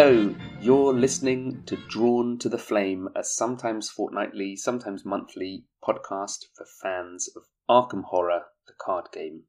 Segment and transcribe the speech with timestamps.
[0.00, 6.64] Hello, you're listening to Drawn to the Flame, a sometimes fortnightly, sometimes monthly podcast for
[6.80, 9.42] fans of Arkham Horror, the card game.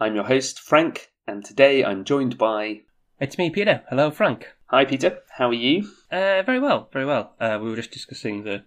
[0.00, 2.80] I'm your host, Frank, and today I'm joined by.
[3.20, 3.82] It's me, Peter.
[3.90, 4.48] Hello, Frank.
[4.68, 5.18] Hi, Peter.
[5.36, 5.82] How are you?
[6.10, 7.34] Uh, very well, very well.
[7.38, 8.64] Uh, we were just discussing the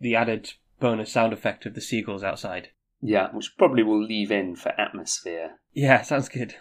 [0.00, 2.70] the added bonus sound effect of the seagulls outside.
[3.00, 5.60] Yeah, which probably will leave in for atmosphere.
[5.74, 6.56] Yeah, sounds good.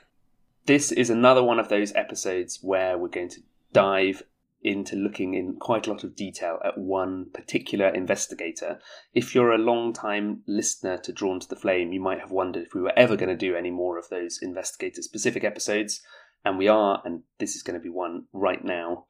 [0.68, 3.42] This is another one of those episodes where we're going to
[3.74, 4.24] dive
[4.62, 8.80] into looking in quite a lot of detail at one particular investigator.
[9.14, 12.66] If you're a long time listener to Drawn to the Flame, you might have wondered
[12.66, 16.02] if we were ever going to do any more of those investigator specific episodes,
[16.44, 19.06] and we are, and this is going to be one right now.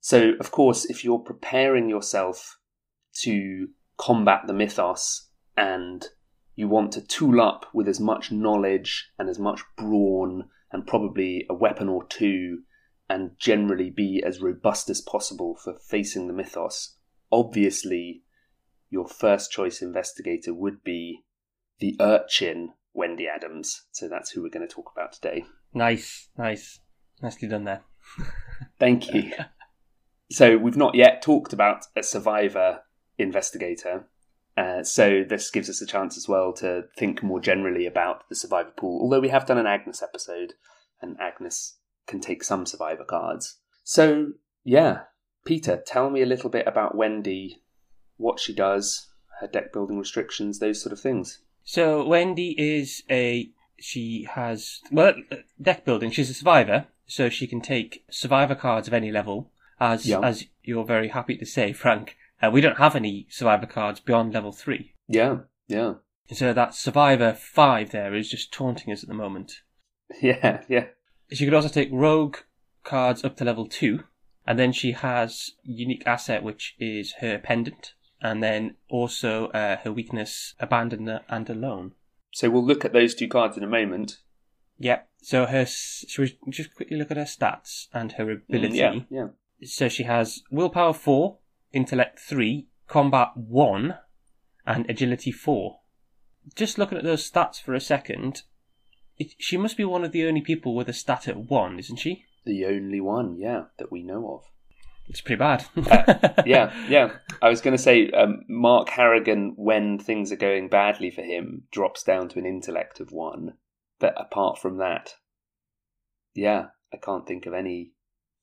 [0.00, 2.58] So, of course, if you're preparing yourself
[3.22, 6.06] to combat the mythos and
[6.56, 11.46] you want to tool up with as much knowledge and as much brawn and probably
[11.48, 12.62] a weapon or two
[13.08, 16.96] and generally be as robust as possible for facing the mythos,
[17.30, 18.22] obviously
[18.90, 21.24] your first choice investigator would be
[21.80, 23.82] the urchin Wendy Adams.
[23.92, 25.44] So that's who we're going to talk about today.
[25.72, 26.80] Nice, nice.
[27.20, 27.82] Nicely done there.
[28.78, 29.32] Thank you.
[30.30, 32.82] so we've not yet talked about a survivor
[33.18, 34.06] investigator.
[34.56, 38.36] Uh, so this gives us a chance as well to think more generally about the
[38.36, 39.00] survivor pool.
[39.02, 40.54] Although we have done an Agnes episode,
[41.04, 43.58] and Agnes can take some survivor cards.
[43.82, 45.02] So yeah,
[45.44, 47.62] Peter, tell me a little bit about Wendy,
[48.16, 49.08] what she does,
[49.40, 51.40] her deck building restrictions, those sort of things.
[51.64, 55.14] So Wendy is a she has well
[55.60, 56.10] deck building.
[56.10, 59.50] She's a survivor, so she can take survivor cards of any level.
[59.80, 60.20] As Yeah.
[60.20, 64.32] as you're very happy to say, Frank, uh, we don't have any survivor cards beyond
[64.32, 64.94] level three.
[65.08, 65.38] Yeah,
[65.68, 65.94] yeah,
[66.32, 69.60] So that survivor five there is just taunting us at the moment.
[70.22, 70.86] yeah, yeah.
[71.34, 72.36] She could also take rogue
[72.84, 74.04] cards up to level two,
[74.46, 79.92] and then she has unique asset which is her pendant, and then also uh, her
[79.92, 81.92] weakness abandon and alone.
[82.32, 84.18] So we'll look at those two cards in a moment.
[84.78, 85.08] Yep.
[85.22, 88.78] So her should we just quickly look at her stats and her ability?
[88.78, 89.66] Mm, Yeah, yeah.
[89.66, 91.38] So she has willpower four,
[91.72, 93.98] intellect three, combat one,
[94.66, 95.80] and agility four.
[96.54, 98.42] Just looking at those stats for a second,
[99.18, 101.96] it, she must be one of the only people with a stat at one, isn't
[101.96, 102.24] she?
[102.44, 104.44] The only one, yeah, that we know of.
[105.08, 105.66] It's pretty bad.
[105.76, 107.12] Uh, yeah, yeah.
[107.42, 111.64] I was going to say um, Mark Harrigan, when things are going badly for him,
[111.70, 113.54] drops down to an intellect of one.
[113.98, 115.14] But apart from that,
[116.34, 117.92] yeah, I can't think of any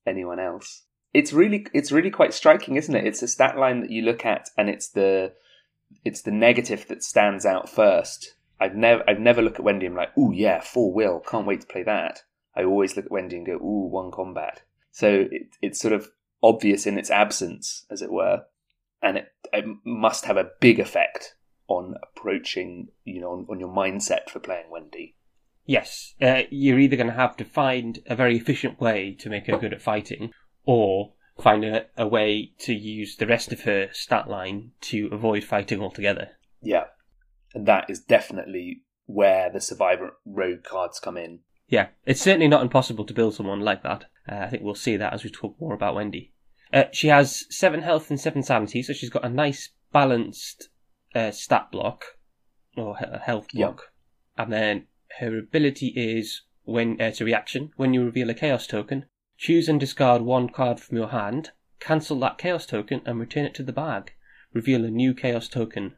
[0.06, 0.84] anyone else.
[1.14, 3.06] It's really, it's really quite striking, isn't it?
[3.06, 5.34] It's a stat line that you look at, and it's the,
[6.06, 8.36] it's the negative that stands out first.
[8.62, 11.48] I've never, I've never looked at Wendy and I'm like, ooh, yeah, four will, can't
[11.48, 12.22] wait to play that.
[12.56, 14.62] I always look at Wendy and go, ooh, one combat.
[14.92, 16.10] So it, it's sort of
[16.44, 18.44] obvious in its absence, as it were,
[19.02, 21.36] and it, it must have a big effect
[21.68, 25.16] on approaching, you know, on, on your mindset for playing Wendy.
[25.66, 29.48] yes, uh, you're either going to have to find a very efficient way to make
[29.48, 30.32] her good at fighting,
[30.66, 35.44] or find a, a way to use the rest of her stat line to avoid
[35.44, 36.30] fighting altogether.
[36.62, 36.86] Yeah,
[37.54, 41.40] and that is definitely where the survivor rogue cards come in.
[41.68, 44.06] Yeah, it's certainly not impossible to build someone like that.
[44.30, 46.34] Uh, I think we'll see that as we talk more about Wendy.
[46.74, 50.70] Uh, she has seven health and seven sanity, so she's got a nice balanced
[51.14, 52.18] uh, stat block
[52.78, 53.92] or he- health block.
[54.38, 54.88] And then
[55.20, 57.72] her ability is when uh, it's a reaction.
[57.76, 59.06] When you reveal a chaos token,
[59.38, 63.54] choose and discard one card from your hand, cancel that chaos token, and return it
[63.56, 64.14] to the bag.
[64.54, 65.96] Reveal a new chaos token.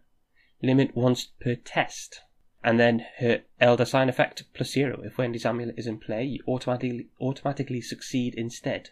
[0.63, 2.21] Limit once per test.
[2.63, 5.01] And then her Elder Sign effect plus zero.
[5.03, 8.89] If Wendy's amulet is in play, you automatically automatically succeed instead.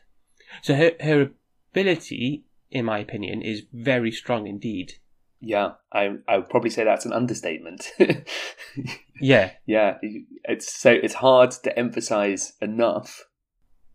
[0.61, 1.31] So her her
[1.71, 4.95] ability, in my opinion, is very strong indeed.
[5.39, 7.91] Yeah, I I would probably say that's an understatement.
[9.21, 9.97] Yeah, yeah,
[10.45, 13.25] it's so it's hard to emphasize enough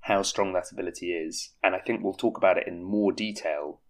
[0.02, 3.80] how strong that ability is, and I think we'll talk about it in more detail.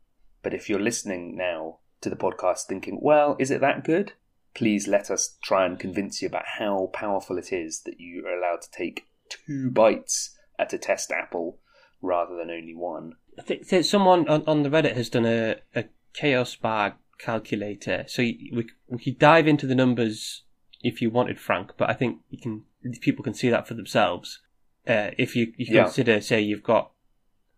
[0.43, 4.13] But if you're listening now to the podcast thinking, well, is it that good?
[4.55, 8.37] Please let us try and convince you about how powerful it is that you are
[8.39, 11.59] allowed to take two bites at a test apple
[12.01, 13.15] rather than only one.
[13.39, 15.85] I think that someone on, on the Reddit has done a, a
[16.15, 18.05] chaos bag calculator.
[18.09, 20.45] So you, we we could dive into the numbers
[20.83, 21.73] if you wanted, Frank.
[21.77, 22.65] But I think you can
[23.03, 24.41] people can see that for themselves.
[24.89, 25.85] Uh, if you, you Yeah.
[25.85, 26.93] consider, say, you've got,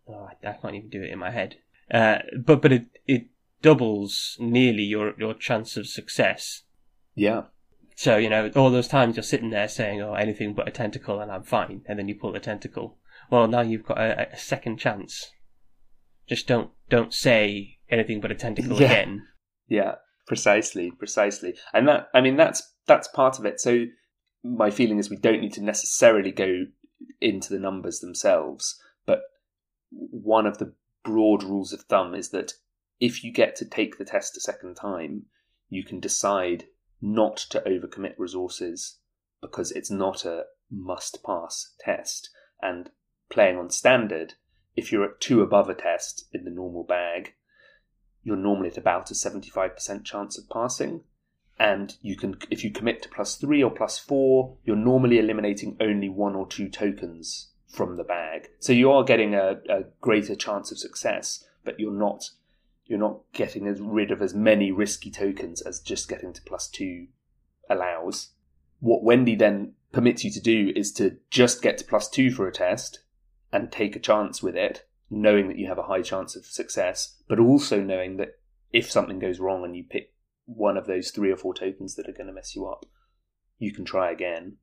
[0.09, 1.57] oh, I, I can't even do it in my head.
[1.91, 3.27] Uh, but but it it
[3.63, 6.63] doubles nearly your your chance of success.
[7.15, 7.43] Yeah,
[7.97, 11.21] So, you know, all those times you're sitting there saying, oh, anything but a tentacle
[11.21, 12.97] and I'm fine, and then you pull the tentacle.
[13.29, 15.33] Well, now you've got a, a second chance.
[16.29, 18.87] Just don't, don't say anything but a tentacle Yeah.
[18.87, 19.27] again.
[19.67, 19.95] Yeah,
[20.29, 21.55] precisely, precisely.
[21.75, 23.59] And that, I mean, that's that's part of it.
[23.61, 23.87] So
[24.45, 26.67] my feeling is we don't need to necessarily go
[27.21, 29.23] into the numbers themselves, but
[29.91, 30.73] one of the
[31.05, 32.53] broad rules of thumb is that
[33.01, 35.27] if you get to take the test a second time,
[35.69, 36.65] you can decide
[37.01, 38.99] not to overcommit resources
[39.41, 42.31] because it's not a must pass test.
[42.61, 42.91] And
[43.31, 44.35] playing on standard,
[44.77, 47.35] if you're at two above a test in the normal bag,
[48.23, 51.03] you're normally at about a 75% chance of passing.
[51.59, 55.77] And you can, if you commit to plus three or plus four, you're normally eliminating
[55.81, 58.49] only one or two tokens from the bag.
[58.61, 62.31] So you are getting a, a greater chance of success, but you're not
[62.89, 66.69] you're not getting as rid of as many risky tokens as just getting to plus
[66.69, 67.07] two
[67.71, 68.31] allows.
[68.81, 72.49] What Wendy then permits you to do is to just get to plus two for
[72.49, 73.01] a test
[73.53, 77.17] and take a chance with it, knowing that you have a high chance of success,
[77.29, 78.39] but also knowing that
[78.73, 80.15] if something goes wrong and you pick
[80.47, 82.87] one of those three or four tokens that are going to mess you up,
[83.59, 84.57] you can try again.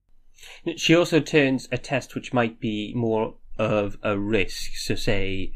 [0.77, 5.53] She also turns a test which might be more of a risk, so say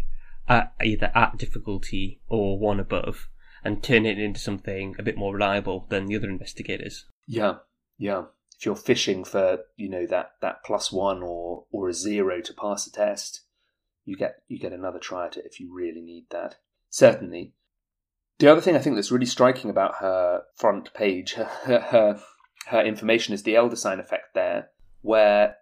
[0.49, 3.29] at, either at difficulty or one above,
[3.63, 7.05] and turn it into something a bit more reliable than the other investigators.
[7.27, 7.57] Yeah,
[7.97, 8.23] yeah.
[8.57, 12.53] If you're fishing for, you know, that, that plus one or, or a zero to
[12.53, 13.43] pass a test,
[14.09, 16.55] you get you get another try at it if you really need that.
[16.89, 17.53] Certainly.
[18.39, 22.21] The other thing I think that's really striking about her front page, her her,
[22.67, 24.69] her information is the elder sign effect there,
[25.01, 25.57] where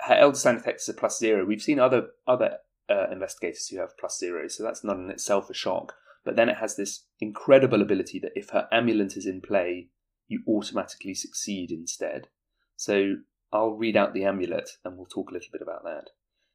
[0.00, 1.44] her elder sign effect is a plus zero.
[1.44, 2.58] We've seen other other
[2.90, 5.94] uh, investigators who have plus zero, so that's not in itself a shock.
[6.24, 9.88] But then it has this incredible ability that if her amulet is in play,
[10.28, 12.28] you automatically succeed instead.
[12.76, 13.16] So
[13.52, 16.10] I'll read out the amulet and we'll talk a little bit about that.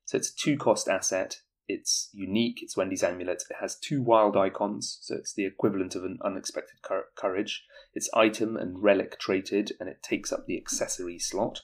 [0.05, 1.41] So it's a two cost asset.
[1.67, 2.59] It's unique.
[2.61, 3.43] It's Wendy's amulet.
[3.49, 7.65] It has two wild icons, so it's the equivalent of an unexpected cour- courage.
[7.95, 11.61] It's item and relic traded, and it takes up the accessory slot.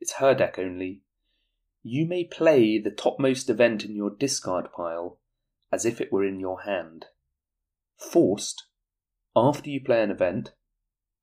[0.00, 1.02] It's her deck only.
[1.82, 5.20] You may play the topmost event in your discard pile
[5.72, 7.06] as if it were in your hand.
[7.96, 8.66] Forced,
[9.34, 10.52] after you play an event,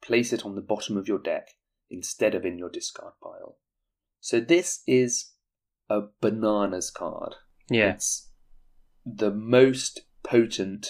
[0.01, 1.49] place it on the bottom of your deck
[1.89, 3.57] instead of in your discard pile.
[4.19, 5.33] So this is
[5.89, 7.35] a bananas card.
[7.69, 7.91] Yeah.
[7.91, 8.31] It's
[9.05, 10.87] the most potent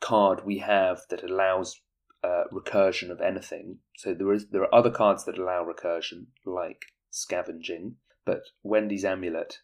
[0.00, 1.80] card we have that allows
[2.22, 3.78] uh, recursion of anything.
[3.96, 7.96] So there is there are other cards that allow recursion, like scavenging,
[8.28, 9.60] but Wendy's amulet,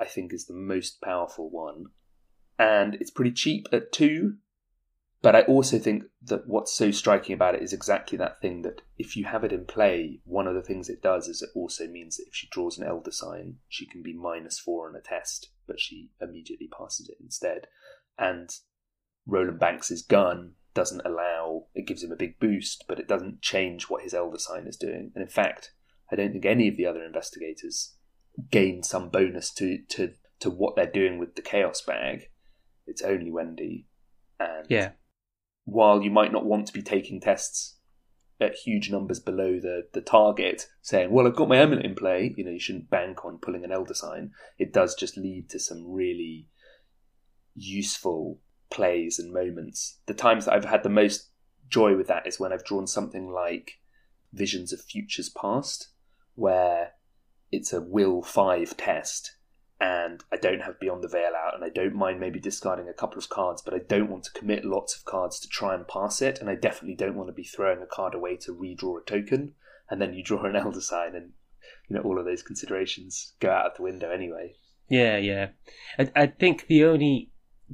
[0.00, 1.88] I think, is the most powerful one,
[2.58, 4.36] and it's pretty cheap at two.
[5.20, 8.80] But I also think that what's so striking about it is exactly that thing that
[8.96, 11.86] if you have it in play, one of the things it does is it also
[11.86, 15.02] means that if she draws an Elder Sign, she can be minus four on a
[15.02, 17.66] test, but she immediately passes it instead.
[18.16, 18.48] And
[19.26, 23.90] Roland Banks's gun doesn't allow, it gives him a big boost, but it doesn't change
[23.90, 25.12] what his Elder Sign is doing.
[25.14, 25.72] And in fact,
[26.10, 27.97] I don't think any of the other investigators
[28.50, 32.28] gain some bonus to, to, to what they're doing with the Chaos Bag.
[32.86, 33.86] It's only Wendy.
[34.38, 34.92] And Yeah.
[35.64, 37.76] while you might not want to be taking tests
[38.40, 42.34] at huge numbers below the, the target, saying, Well, I've got my amulet in play,
[42.36, 44.30] you know, you shouldn't bank on pulling an elder sign.
[44.58, 46.48] It does just lead to some really
[47.54, 49.98] useful plays and moments.
[50.06, 51.30] The times that I've had the most
[51.68, 53.72] joy with that is when I've drawn something like
[54.32, 55.88] Visions of Futures Past,
[56.34, 56.92] where
[57.50, 59.36] it's a will five test
[59.80, 62.92] and I don't have Beyond the Veil out, and I don't mind maybe discarding a
[62.92, 65.86] couple of cards, but I don't want to commit lots of cards to try and
[65.86, 69.00] pass it, and I definitely don't want to be throwing a card away to redraw
[69.00, 69.54] a token,
[69.88, 71.32] and then you draw an Elder Sign, and
[71.88, 74.54] you know all of those considerations go out the window anyway.
[74.88, 75.48] Yeah, yeah.
[75.98, 77.30] I, I think the only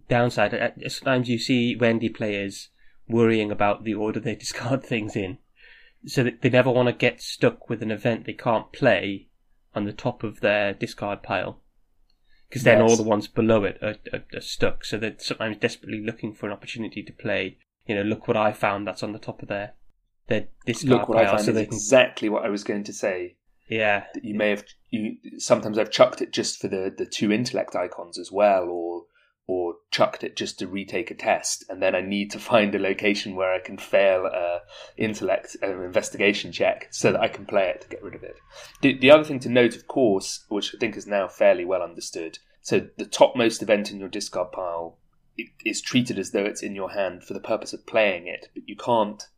[0.09, 2.69] downside, uh, sometimes you see Wendy players
[3.09, 5.39] worrying about the order they discard things in.
[6.07, 9.29] So that they never want to get stuck with an event they can't play
[9.75, 11.61] on the top of their discard pile.
[12.49, 12.91] Because then Yes.
[12.91, 14.85] all the ones below it are, are, are stuck.
[14.85, 17.59] So they're sometimes desperately looking for an opportunity to play.
[17.87, 19.73] You know, look what I found that's on the top of their,
[20.29, 21.33] their discard Look what I pile.
[21.35, 23.37] found so is they can, exactly what I was going to say.
[23.69, 27.33] yeah, That you may have you sometimes I've chucked it just for the the two
[27.33, 29.05] intellect icons as well, or
[29.47, 32.79] or chucked it just to retake a test, and then I need to find a
[32.79, 34.61] location where I can fail a
[34.97, 38.37] intellect uh, investigation check so that I can play it to get rid of it.
[38.81, 41.83] The, the other thing to note, of course, which I think is now fairly well
[41.83, 44.99] understood, so the topmost event in your discard pile
[45.65, 48.67] is treated as though it's in your hand for the purpose of playing it, but
[48.67, 49.29] you can't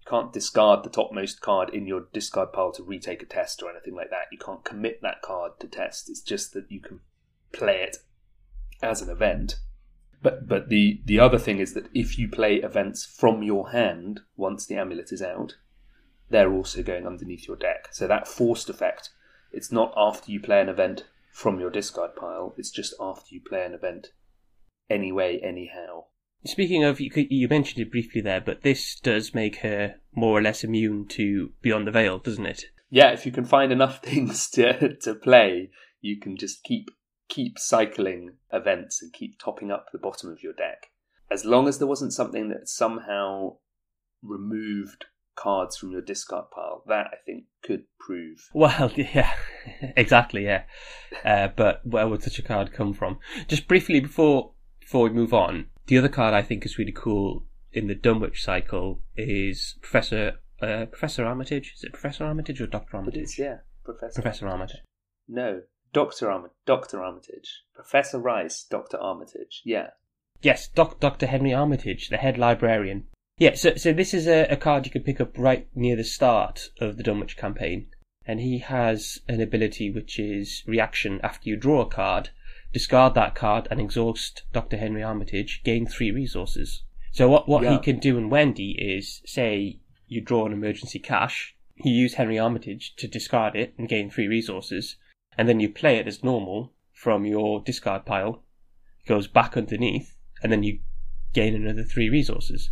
[0.00, 3.70] you can't discard the topmost card in your discard pile to retake a test or
[3.70, 4.28] anything like that.
[4.32, 6.08] You can't commit that card to test.
[6.08, 7.00] It's just that you can
[7.52, 7.98] play it
[8.82, 9.56] as an event.
[10.22, 14.20] But but the the other thing is that if you play events from your hand
[14.36, 15.56] once the amulet is out,
[16.28, 17.88] they're also going underneath your deck.
[17.92, 19.10] So that forced effect,
[19.52, 22.54] it's not after you play an event from your discard pile.
[22.58, 24.08] It's just after you play an event
[24.90, 26.04] anyway, anyhow.
[26.44, 30.42] Speaking of, you, you mentioned it briefly there, but this does make her more or
[30.42, 32.64] less immune to Beyond the Veil, doesn't it?
[32.88, 35.70] Yeah, if you can find enough things to to play,
[36.00, 36.90] you can just keep
[37.30, 40.88] keep cycling events and keep topping up the bottom of your deck.
[41.30, 43.56] As long as there wasn't something that somehow
[44.22, 45.06] removed
[45.36, 48.50] cards from your discard pile, that I think could prove.
[48.52, 49.32] Well, yeah,
[49.96, 50.64] exactly, yeah.
[51.24, 53.18] Uh, but where would such a card come from?
[53.48, 57.46] Just briefly before before we move on, the other card I think is really cool
[57.72, 61.74] in the Dunwich cycle is Professor uh, Professor Armitage.
[61.76, 63.20] Is it Professor Armitage or Doctor Armitage?
[63.20, 64.20] It is, yeah, Professor.
[64.20, 64.80] Professor Armitage.
[65.28, 69.62] No, Doctor Arm- Doctor Armitage, Professor Rice, Doctor Armitage.
[69.64, 69.88] Yeah.
[70.42, 71.26] Yes, Doc- Dr.
[71.26, 73.06] Henry Armitage, the head librarian.
[73.38, 76.04] Yeah, so so this is a, a card you can pick up right near the
[76.04, 77.88] start of the Dunwich campaign,
[78.26, 82.30] and he has an ability which is reaction after you draw a card,
[82.72, 84.76] discard that card and exhaust Dr.
[84.76, 86.82] Henry Armitage, gain three resources.
[87.12, 87.72] So what what Yeah.
[87.72, 92.38] he can do in Wendy is say you draw an emergency cache, you use Henry
[92.38, 94.96] Armitage to discard it and gain three resources,
[95.40, 98.42] and then you play it as normal from your discard pile,
[99.08, 100.80] goes back underneath, and then you
[101.32, 102.68] gain another three resources.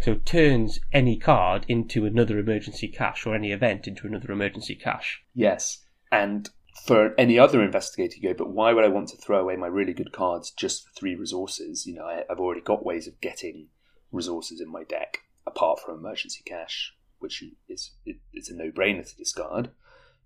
[0.00, 4.74] So it turns any card into another emergency cache or any event into another emergency
[4.74, 5.22] cache.
[5.32, 5.84] Yes.
[6.10, 6.50] And
[6.84, 9.68] for any other investigator, you go, but why would I want to throw away my
[9.68, 11.86] really good cards just for three resources?
[11.86, 13.68] You know, I, I've already got ways of getting
[14.10, 19.16] resources in my deck apart from emergency cache, which is it, it's a no-brainer to
[19.16, 19.70] discard.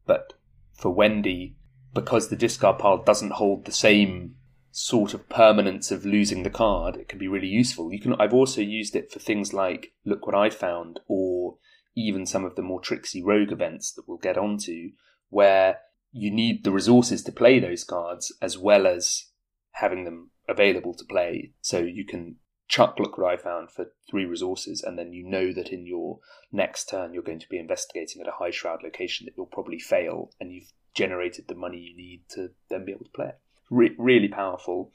[0.06, 0.32] But
[0.72, 1.56] for Wendy,
[1.94, 4.36] because the discard pile doesn't hold the same
[4.70, 7.92] sort of permanence of losing the card, it can be really useful.
[7.92, 8.14] You can.
[8.14, 11.58] I've also used it for things like look what I found, or
[11.94, 14.90] even some of the more tricksy rogue events that we'll get onto,
[15.28, 15.80] where
[16.10, 19.26] you need the resources to play those cards as well as
[19.72, 21.52] having them available to play.
[21.60, 22.36] So you can
[22.68, 26.20] chuck look what I found for three resources, and then you know that in your
[26.50, 29.78] next turn you're going to be investigating at a high shroud location that you'll probably
[29.78, 33.38] fail, and you've generated the money you need to then be able to play it.
[33.70, 34.92] Re- really powerful.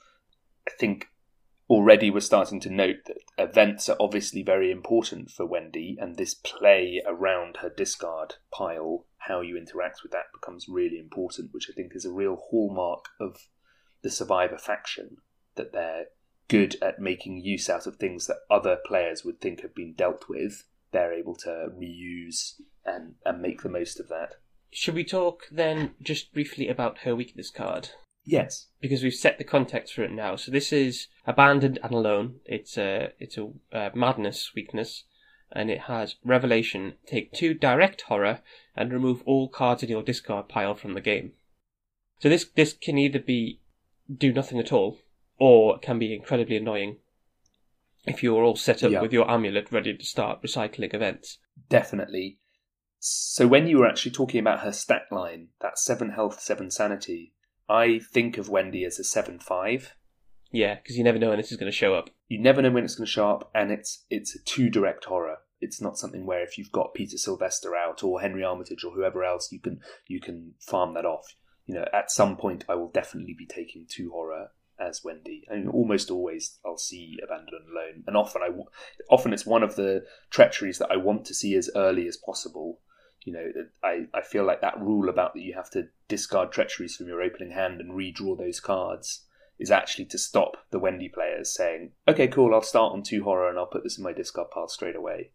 [0.68, 1.08] I think
[1.70, 6.34] already we're starting to note that events are obviously very important for Wendy, and this
[6.34, 11.74] play around her discard pile, how you interact with that becomes really important, which I
[11.74, 13.48] think is a real hallmark of
[14.02, 15.18] the Survivor faction,
[15.56, 16.06] that they're
[16.48, 20.26] good at making use out of things that other players would think have been dealt
[20.30, 20.64] with.
[20.92, 22.54] They're able to reuse
[22.86, 24.36] and, and make the most of that.
[24.72, 27.90] Should we talk then just briefly about her weakness card?
[28.26, 28.68] Yes.
[28.82, 30.36] Because we've set the context for it now.
[30.36, 32.42] So this is abandoned and alone.
[32.46, 35.06] It's a it's a uh, madness weakness,
[35.52, 36.96] and it has revelation.
[37.06, 38.42] Take two direct horror
[38.76, 41.32] and remove all cards in your discard pile from the game.
[42.20, 43.62] So this this can either be
[44.14, 45.00] do nothing at all,
[45.38, 46.98] or can be incredibly annoying
[48.06, 49.02] if you're all set up Yeah.
[49.02, 51.40] with your amulet ready to start recycling events.
[51.70, 52.40] Definitely.
[53.00, 57.34] So when you were actually talking about her stat line, that seven health, seven sanity,
[57.70, 59.96] I think of Wendy as a seven five.
[60.52, 62.10] Yeah, because you never know when this is going to show up.
[62.28, 65.06] You never know when it's going to show up, and it's it's a two direct
[65.06, 65.38] horror.
[65.60, 69.24] It's not something where if you've got Peter Sylvester out or Henry Armitage or whoever
[69.24, 71.36] else, you can you can farm that off.
[71.66, 75.46] You know, at some point, I will definitely be taking two horror as Wendy.
[75.52, 78.50] I mean, almost always I'll see Abandoned and Alone, and often I
[79.10, 82.80] often it's one of the treacheries that I want to see as early as possible.
[83.28, 83.52] You know,
[83.84, 87.22] I, I feel like that rule about that you have to discard treacheries from your
[87.22, 89.26] opening hand and redraw those cards
[89.60, 93.50] is actually to stop the Wendy players saying, okay, cool, I'll start on two horror
[93.50, 95.32] and I'll put this in my discard pile straight away.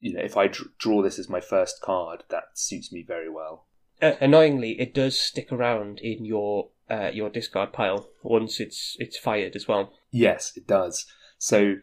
[0.00, 3.30] You know, if I dr- draw this as my first card, that suits me very
[3.30, 3.68] well.
[4.02, 9.16] Uh, annoyingly, it does stick around in your uh, your discard pile once it's it's
[9.16, 9.92] fired as well.
[10.10, 11.06] Yes, it does.
[11.38, 11.76] So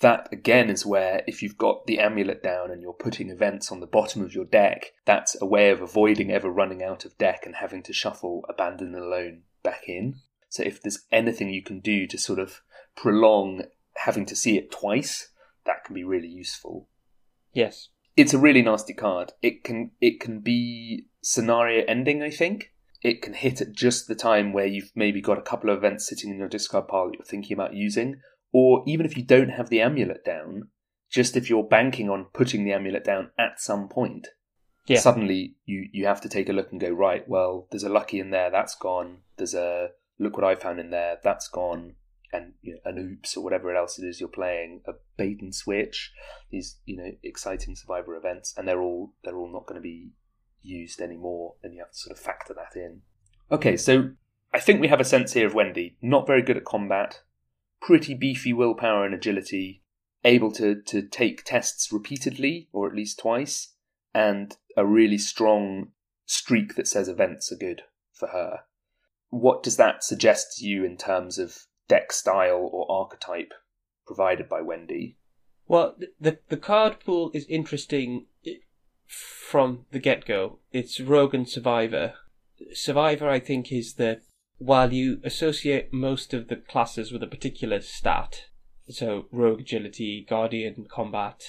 [0.00, 3.80] that again is where if you've got the amulet down and you're putting events on
[3.80, 7.44] the bottom of your deck, that's a way of avoiding ever running out of deck
[7.44, 10.16] and having to shuffle abandon and alone back in.
[10.48, 12.62] So if there's anything you can do to sort of
[12.96, 13.62] prolong
[13.96, 15.32] having to see it twice,
[15.66, 16.88] that can be really useful.
[17.52, 17.88] Yes.
[18.16, 19.32] It's a really nasty card.
[19.42, 22.72] It can it can be scenario ending, I think.
[23.02, 26.08] It can hit at just the time where you've maybe got a couple of events
[26.08, 28.20] sitting in your discard pile that you're thinking about using,
[28.52, 30.68] or even if you don't have the amulet down,
[31.10, 34.28] just if you're banking on putting the amulet down at some point,
[34.86, 34.98] Yeah.
[35.00, 37.26] suddenly you you have to take a look and go right.
[37.28, 39.18] Well, there's a lucky in there, that's gone.
[39.36, 41.94] There's a look what I found in there, that's gone.
[42.32, 45.54] And you know, an oops or whatever else it is you're playing, a bait and
[45.54, 46.12] switch,
[46.50, 50.10] these you know exciting survivor events, and they're all they're all not going to be
[50.62, 53.00] used anymore, and you have to sort of factor that in.
[53.50, 54.10] Okay, so
[54.52, 55.96] I think we have a sense here of Wendy.
[56.02, 57.22] Not very good at combat,
[57.80, 59.82] pretty beefy willpower and agility,
[60.24, 63.74] able to, to take tests repeatedly, or at least twice,
[64.14, 65.92] and a really strong
[66.26, 67.82] streak that says events are good
[68.12, 68.60] for her.
[69.30, 73.52] What does that suggest to you in terms of deck style or archetype
[74.06, 75.18] provided by Wendy?
[75.66, 78.26] Well, the the card pool is interesting
[79.06, 80.58] from the get go.
[80.72, 82.14] It's Rogue and Survivor.
[82.72, 84.20] Survivor, I think, is the
[84.58, 88.44] while you associate most of the classes with a particular stat,
[88.88, 91.42] so Rogue Agility, Guardian Combat,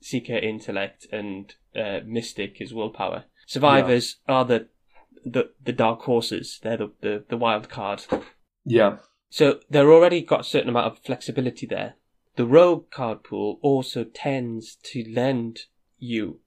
[0.00, 3.24] Seeker Intellect, and uh, Mystic is Willpower.
[3.46, 4.68] Survivors are the,
[5.24, 6.60] the the dark horses.
[6.62, 8.04] They're the, the, the wild card.
[8.64, 8.98] Yeah.
[9.28, 11.94] So they're already got a certain amount of flexibility there.
[12.36, 15.62] The rogue card pool also tends to lend
[15.98, 16.40] you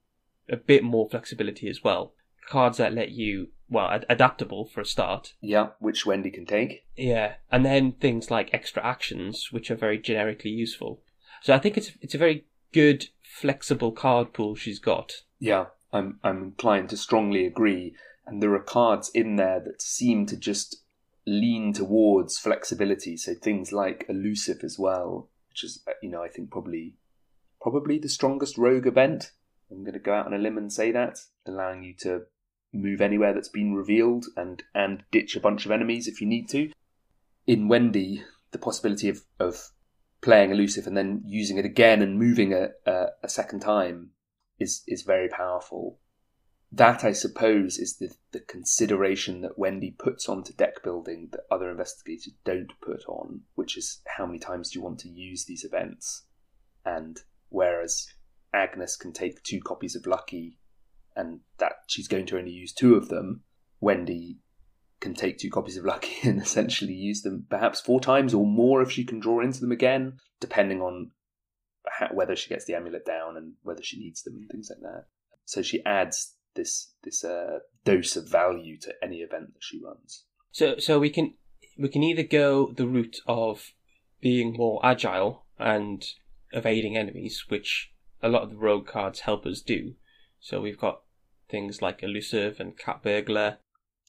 [0.50, 2.14] a bit more flexibility as well.
[2.48, 5.34] Cards that let you, well, ad- adaptable for a start.
[5.40, 6.84] Yeah, which Wendy can take.
[6.96, 11.02] Yeah, and then things like extra actions, which are very generically useful.
[11.42, 15.12] So I think it's it's a very good flexible card pool she's got.
[15.38, 17.94] Yeah, I'm I'm inclined to strongly agree.
[18.26, 20.82] And there are cards in there that seem to just
[21.26, 23.16] lean towards flexibility.
[23.16, 26.94] So things like elusive as well, which is uh, you know I think probably
[27.60, 29.32] probably the strongest rogue event.
[29.70, 32.22] I'm going to go out on a limb and say that, allowing you to
[32.74, 36.48] move anywhere that's been revealed and and ditch a bunch of enemies if you need
[36.50, 36.70] to.
[37.46, 39.70] In Wendy, the possibility of of
[40.20, 44.10] playing elusive and then using it again and moving a, a, a second time
[44.58, 45.98] is is very powerful.
[46.72, 51.70] That I suppose is the the consideration that Wendy puts onto deck building that other
[51.70, 55.64] investigators don't put on, which is how many times do you want to use these
[55.64, 56.24] events?
[56.84, 57.20] And
[57.50, 58.08] whereas
[58.52, 60.58] Agnes can take two copies of Lucky
[61.16, 63.42] and that she's going to only use two of them,
[63.80, 64.38] Wendy
[65.00, 68.82] can take two copies of Lucky and essentially use them perhaps four times or more
[68.82, 71.10] if she can draw into them again, depending on
[71.98, 74.80] how, whether she gets the amulet down and whether she needs them and things like
[74.80, 75.04] that.
[75.44, 80.24] So she adds this this uh, dose of value to any event that she runs.
[80.52, 81.34] So so we can
[81.78, 83.72] we can either go the route of
[84.20, 86.04] being more agile and
[86.52, 89.94] evading enemies, which a lot of the rogue cards help us do.
[90.40, 91.00] So we've got
[91.48, 93.58] things like elusive and cat burglar,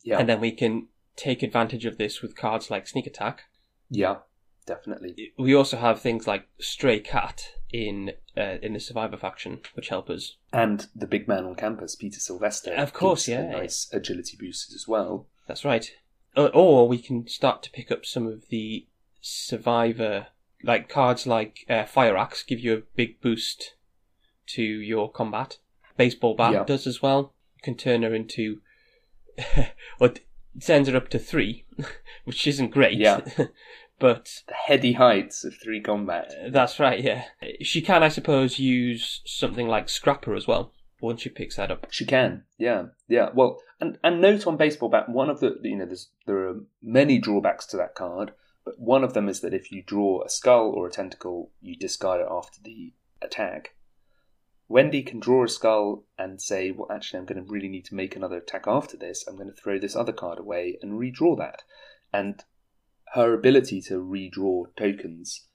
[0.03, 3.43] Yeah, and then we can take advantage of this with cards like sneak attack.
[3.89, 4.17] yeah,
[4.65, 5.33] definitely.
[5.37, 10.09] We also have things like stray cat in uh, in the survivor faction, which help
[10.09, 10.37] us.
[10.53, 13.49] And the big man on campus, Peter Sylvester, Of course, yeah.
[13.51, 15.27] nice agility boost as well.
[15.47, 15.89] That's right.
[16.35, 18.87] Or, or we can start to pick up some of the
[19.21, 20.27] survivor,
[20.63, 23.75] like cards like uh, Fire Axe give you a big boost
[24.47, 25.57] to your combat.
[25.97, 26.63] Baseball bat Yeah.
[26.65, 27.33] does as well.
[27.57, 28.59] You can turn her into,
[29.99, 30.13] or
[30.59, 31.65] sends her up to three,
[32.25, 32.97] which isn't great.
[32.97, 33.21] Yeah.
[33.99, 36.31] but The heady heights of three combat.
[36.45, 37.01] uh, that's right.
[37.01, 37.25] Yeah,
[37.61, 41.87] she can, I suppose, use something like Scrapper as well once she picks that up.
[41.91, 43.29] She can, yeah, yeah.
[43.33, 46.61] Well, and and note on baseball bat, one of the you know there's there are
[46.81, 48.31] many drawbacks to that card,
[48.63, 51.75] but one of them is that if you draw a skull or a tentacle, you
[51.75, 53.75] discard it after the attack.
[54.67, 57.95] Wendy can draw a skull and say, well, actually, I'm going to really need to
[57.95, 59.25] make another attack after this.
[59.27, 61.63] I'm going to throw this other card away and redraw that.
[62.11, 62.43] And
[63.13, 65.45] her ability to redraw tokens,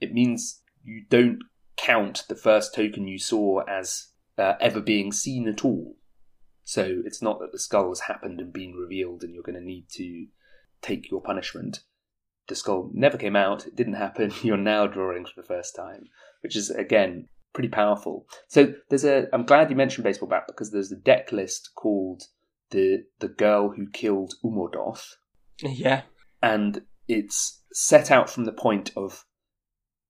[0.00, 1.42] it means you don't
[1.76, 5.96] count the first token you saw as uh, ever being seen at all.
[6.64, 9.64] So it's not that the skull has happened and been revealed and you're going to
[9.64, 10.26] need to
[10.82, 11.80] take your punishment.
[12.48, 16.06] The skull never came out, it didn't happen, you're now drawing for the first time,
[16.42, 18.28] which is, again, pretty powerful.
[18.48, 22.24] So there's a, I'm glad you mentioned Baseball Bat because there's a deck list called
[22.70, 25.14] the the girl who killed Umordoth,
[25.62, 26.02] Yeah,
[26.42, 29.24] and it's set out from the point of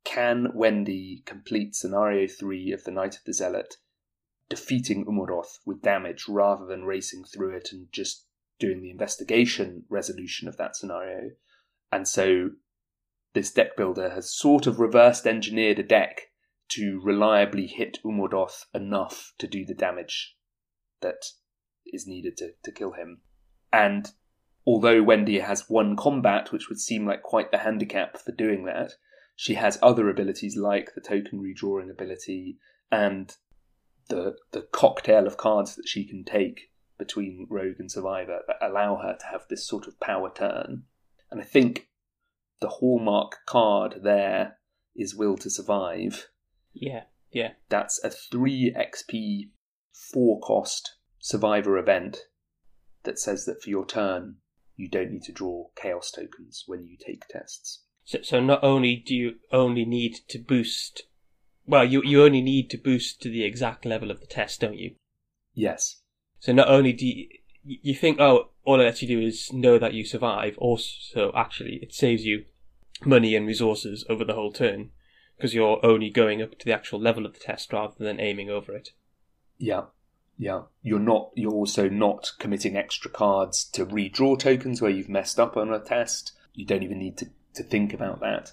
[0.05, 3.77] can Wendy complete scenario three of the Night of the Zealot,
[4.49, 8.27] defeating Umordoth with damage rather than racing through it and just
[8.59, 11.31] doing the investigation resolution of that scenario.
[11.93, 12.51] And so
[13.35, 16.23] this deck builder has sort of reversed engineered a deck
[16.69, 20.37] to reliably hit Umordoth enough to do the damage
[21.01, 21.27] that
[21.87, 23.21] is needed to, to kill him.
[23.73, 24.11] And
[24.67, 28.93] although Wendy has one combat, which would seem like quite the handicap for doing that,
[29.37, 32.59] She has other abilities like the token redrawing ability
[32.91, 33.37] and
[34.09, 38.97] the the cocktail of cards that she can take between rogue and survivor that allow
[38.97, 40.85] her to have this sort of power turn.
[41.31, 41.91] And I think
[42.61, 44.57] the hallmark card there
[44.95, 46.31] is will to survive.
[46.81, 47.53] Yeah, yeah.
[47.69, 49.51] That's a 3 XP
[50.13, 52.19] 4 cost survivor event
[53.05, 54.37] that says that for your turn
[54.77, 57.83] you don't need to draw chaos tokens when you take tests.
[58.05, 61.05] So, so not only do you only need to boost,
[61.67, 64.77] well, you you only need to boost to the exact level of the test, don't
[64.77, 64.97] you?
[65.55, 66.03] Yes.
[66.39, 67.27] So not only do you,
[67.65, 71.81] you think, oh, all it lets you do is know that you survive, also actually
[71.83, 72.45] it saves you
[73.05, 74.91] money and resources over the whole turn
[75.37, 78.51] because you're only going up to the actual level of the test rather than aiming
[78.51, 78.91] over it.
[79.59, 79.85] Yeah.
[80.39, 80.63] Yeah.
[80.83, 85.57] You're not you're also not committing extra cards to redraw tokens where you've messed up
[85.57, 86.33] on a test.
[86.55, 88.53] You don't even need to, to think about that.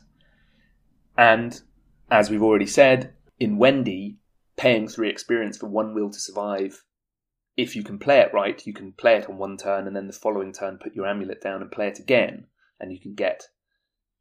[1.17, 1.61] And
[2.09, 4.17] as we've already said, in Wendy,
[4.57, 6.83] paying three experience for one will to survive
[7.55, 10.07] if you can play it right, you can play it on one turn and then
[10.07, 12.47] the following turn put your amulet down and play it again,
[12.79, 13.43] and you can get,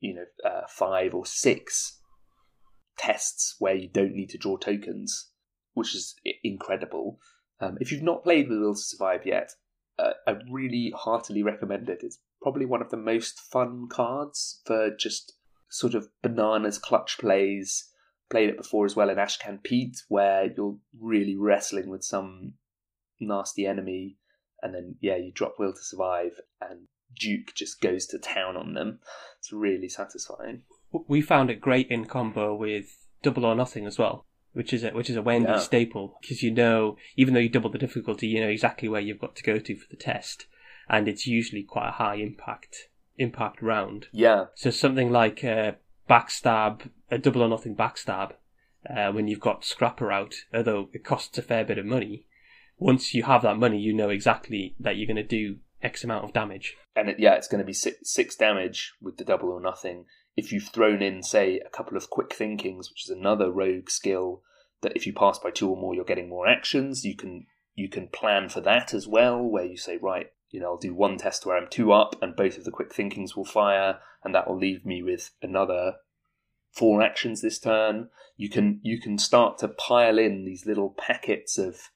[0.01, 2.02] you know, uh, five or six
[2.97, 5.31] tests where you don't need to draw tokens,
[5.75, 7.19] which is incredible.
[7.61, 9.53] Um, if you've not played Will to Survive yet,
[9.99, 12.01] uh, I really heartily recommend it.
[12.03, 15.35] It's probably one of the most fun cards for just
[15.69, 17.89] sort of bananas clutch plays.
[18.31, 22.55] Played it before as well in Ashcan Pete, where you're really wrestling with some
[23.21, 24.17] nasty enemy,
[24.63, 28.73] and then yeah, you drop Will to survive, and Duke just goes to town on
[28.73, 29.01] them.
[29.39, 30.63] It's really satisfying.
[31.09, 34.91] We found it great in combo with Double or Nothing as well, which is a
[34.91, 35.59] which is a Wendy yeah.
[35.59, 39.21] staple because you know even though you double the difficulty, you know exactly where you've
[39.21, 40.47] got to go to for the test,
[40.89, 44.09] and it's usually quite a high impact impact round.
[44.13, 44.47] Yeah.
[44.55, 45.77] So something like a
[46.09, 48.33] backstab, a Double or Nothing backstab.
[48.85, 52.27] Uh, when you've got Scrapper out, although it costs a fair bit of money,
[52.79, 56.25] once you have that money, you know exactly that you're going to do X amount
[56.25, 56.77] of damage.
[56.95, 60.07] And it, yeah, it's going to be six, six damage with the double or nothing.
[60.37, 64.43] If you've thrown in, say, a couple of quick thinkings, which is another rogue skill,
[64.81, 67.05] that if you pass by two or more, you're getting more actions.
[67.05, 70.73] You can you can plan for that as well, where you say, right, you know,
[70.73, 73.45] I'll do one test where I'm two up, and both of the quick thinkings will
[73.45, 75.95] fire, and that will leave me with another
[76.71, 78.09] four actions this turn.
[78.37, 81.91] You can you can start to pile in these little packets of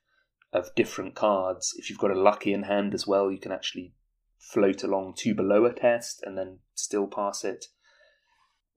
[0.52, 1.74] of different cards.
[1.76, 3.92] If you've got a lucky in hand as well, you can actually
[4.38, 7.66] float along two below a test and then still pass it.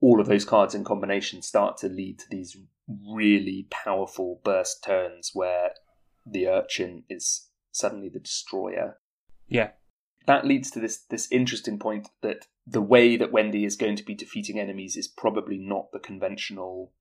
[0.00, 2.56] All of those cards in combination start to lead to these
[2.88, 5.72] really powerful burst turns where
[6.26, 8.98] the urchin is suddenly the destroyer.
[9.48, 9.70] Yeah.
[10.26, 14.04] That leads to this this interesting point that the way that Wendy is going to
[14.04, 16.92] be defeating enemies is probably not the conventional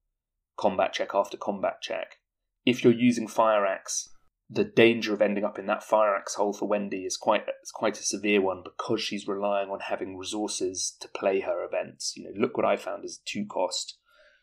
[0.58, 2.18] combat check after combat check.
[2.66, 4.10] If you're using Fire Axe,
[4.50, 8.00] the danger of ending up in that fire axe hole for Wendy is quite quite
[8.00, 12.14] a severe one because she's relying on having resources to play her events.
[12.18, 13.98] You know, look what I found is two cost.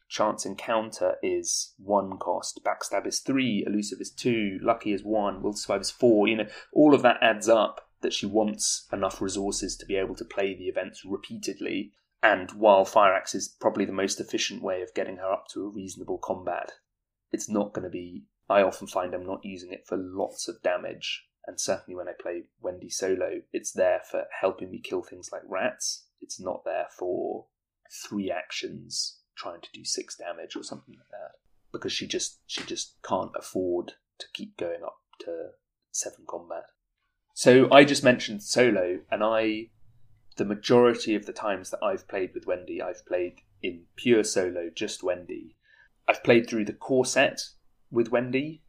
[0.09, 2.61] Chance encounter is one cost.
[2.65, 3.65] Backstab is three.
[3.67, 4.59] Elusive is two.
[4.63, 5.43] Lucky is one.
[5.43, 6.29] Will survive is four.
[6.29, 7.81] You know, all of that adds up.
[8.03, 11.93] That she wants enough resources to be able to play the events repeatedly.
[12.23, 15.65] And while Fire Axe is probably the most efficient way of getting her up to
[15.65, 16.73] a reasonable combat,
[17.33, 20.63] it's not going to be I often find I'm not using it for lots of
[20.63, 25.31] damage, and certainly when I play Wendy solo, it's there for helping me kill things
[25.33, 26.07] like rats.
[26.21, 27.47] It's not there for
[28.09, 31.33] three actions trying to do six damage or something like that
[31.73, 35.51] because she just she just can't afford to keep going up to
[35.91, 36.65] seven combat.
[37.35, 39.71] So I just mentioned solo, and I
[40.37, 44.71] the majority of the times that I've played with Wendy, I've played in pure solo,
[44.75, 45.57] just Wendy.
[46.09, 47.43] I've played through the core set,
[47.91, 48.63] with Wendy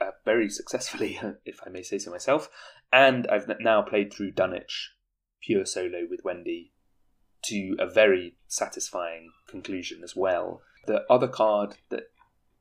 [0.00, 2.48] uh, very successfully, if I may say so myself.
[2.92, 4.92] And I've now played through Dunwich
[5.40, 6.72] pure solo with Wendy
[7.44, 10.62] to a very satisfying conclusion as well.
[10.86, 12.10] The other card that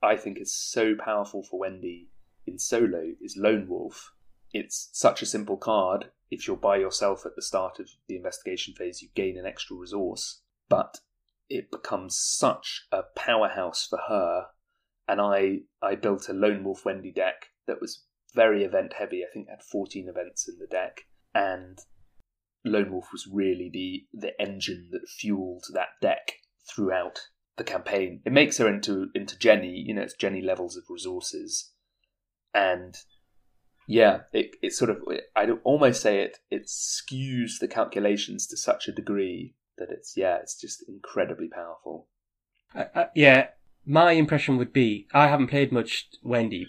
[0.02, 2.10] I think is so powerful for Wendy
[2.46, 4.14] in solo is Lone Wolf.
[4.54, 6.12] It's such a simple card.
[6.30, 9.76] If you're by yourself at the start of the investigation phase, you gain an extra
[9.76, 10.42] resource.
[10.70, 11.00] But
[11.50, 14.48] it becomes such a powerhouse for her
[15.08, 19.24] and I I built a Lone Wolf Wendy deck that was very event heavy.
[19.24, 21.02] I think had 14 events in the deck,
[21.34, 21.80] and
[22.66, 26.34] Lone Wolf was really the the engine that fueled that deck
[26.70, 27.20] throughout
[27.58, 28.22] the campaign.
[28.26, 29.84] It makes her into into Jenny.
[29.86, 31.72] You know, it's Jenny levels of resources,
[32.54, 32.96] and
[33.88, 34.98] yeah, it it sort of
[35.36, 40.38] I'd almost say it it skews the calculations to such a degree that it's yeah,
[40.38, 42.08] it's just incredibly powerful.
[42.76, 43.48] Uh, uh, yeah,
[43.88, 46.68] my impression would be I haven't played much Wendy,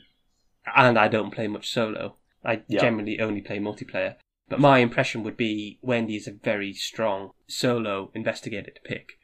[0.76, 2.16] and I don't play much solo.
[2.44, 2.80] I Yeah.
[2.80, 4.16] generally only play multiplayer.
[4.48, 9.18] But my impression would be Wendy is a very strong solo investigator to pick.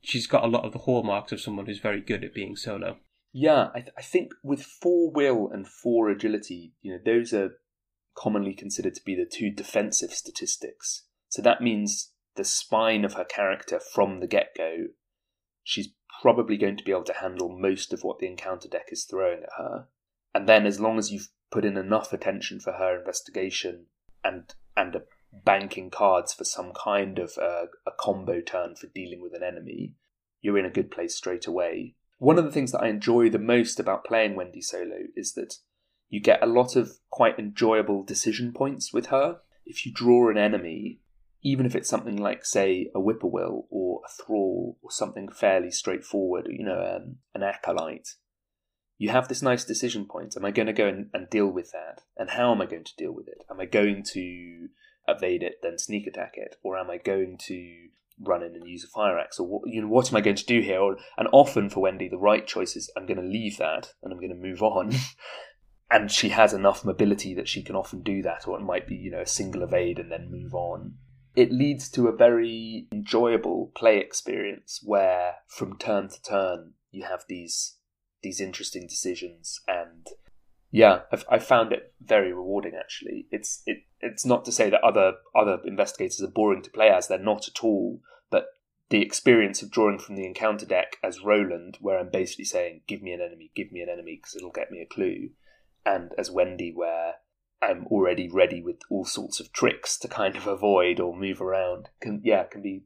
[0.00, 2.98] She's got a lot of the hallmarks of someone who's very good at being solo.
[3.32, 7.50] Yeah, I, th- I think with four will and four agility, you know, those are
[8.16, 11.06] commonly considered to be the two defensive statistics.
[11.28, 14.88] So that means the spine of her character from the get go,
[15.62, 15.88] she's
[16.22, 19.42] probably going to be able to handle most of what the encounter deck is throwing
[19.42, 19.86] at her.
[20.34, 23.86] And then, as long as you've put in enough attention for her investigation
[24.24, 24.96] and and
[25.44, 29.94] banking cards for some kind of uh, a combo turn for dealing with an enemy,
[30.40, 31.94] you're in a good place straight away.
[32.18, 35.56] One of the things that I enjoy the most about playing Wendy solo is that
[36.08, 39.38] you get a lot of quite enjoyable decision points with her.
[39.66, 41.00] If you draw an enemy,
[41.44, 46.48] even if it's something like, say, a whippoorwill or a thrall or something fairly straightforward,
[46.50, 48.14] you know, um, an acolyte,
[48.96, 50.36] you have this nice decision point.
[50.36, 52.00] Am I going to go and, and deal with that?
[52.16, 53.44] And how am I going to deal with it?
[53.50, 54.68] Am I going to
[55.06, 56.56] evade it, then sneak attack it?
[56.62, 59.38] Or am I going to run in and use a fire axe?
[59.38, 60.80] Or what, you know, what am I going to do here?
[60.80, 64.14] Or, and often for Wendy, the right choice is I'm going to leave that and
[64.14, 64.92] I'm going to move on.
[65.90, 68.94] and she has enough mobility that she can often do that, or it might be,
[68.94, 70.94] you know, a single evade and then move on.
[71.34, 77.24] It leads to a very enjoyable play experience where from turn to turn you have
[77.28, 77.76] these
[78.22, 80.06] these interesting decisions and
[80.74, 82.72] yeah, I've, I found it very rewarding.
[82.76, 86.88] Actually, it's it it's not to say that other other investigators are boring to play
[86.88, 88.00] as; they're not at all.
[88.28, 88.46] But
[88.90, 93.02] the experience of drawing from the encounter deck as Roland, where I'm basically saying, "Give
[93.02, 95.30] me an enemy, give me an enemy," because it'll get me a clue,
[95.86, 97.18] and as Wendy, where
[97.68, 101.88] I'm already ready with all sorts of tricks to kind of avoid or move around,
[102.00, 102.84] can yeah, can be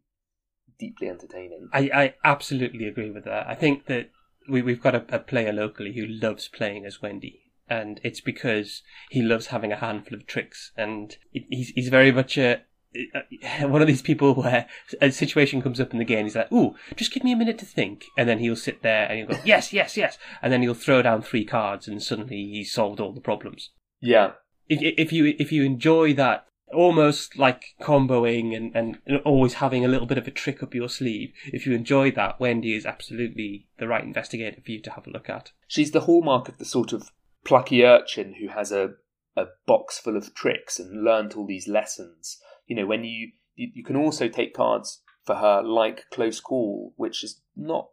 [0.78, 1.68] deeply entertaining.
[1.72, 3.46] I, I absolutely agree with that.
[3.48, 4.10] I think that
[4.48, 7.42] we, we've got a, a player locally who loves playing as Wendy.
[7.70, 12.10] And it's because he loves having a handful of tricks, and it- he's he's very
[12.10, 12.62] much a
[13.60, 14.66] one of these people where
[15.02, 16.24] a situation comes up in the game.
[16.24, 19.06] He's like, "Ooh, just give me a minute to think," and then he'll sit there
[19.06, 22.36] and he'll go, "Yes, yes, yes," and then he'll throw down three cards, and suddenly
[22.36, 23.68] he's solved all the problems.
[24.00, 24.32] Yeah,
[24.68, 30.06] If, you if you enjoy that, almost like comboing and, and always having a little
[30.06, 33.88] bit of a trick up your sleeve, if you enjoy that, Wendy is absolutely the
[33.88, 35.52] right investigator for you to have a look at.
[35.66, 37.10] she's the hallmark of the sort of
[37.44, 38.90] plucky urchin who has a,
[39.36, 42.38] a box full of tricks and learnt all these lessons.
[42.66, 46.92] You know, when you, you you can also take cards for her like Close Call,
[46.96, 47.88] which is not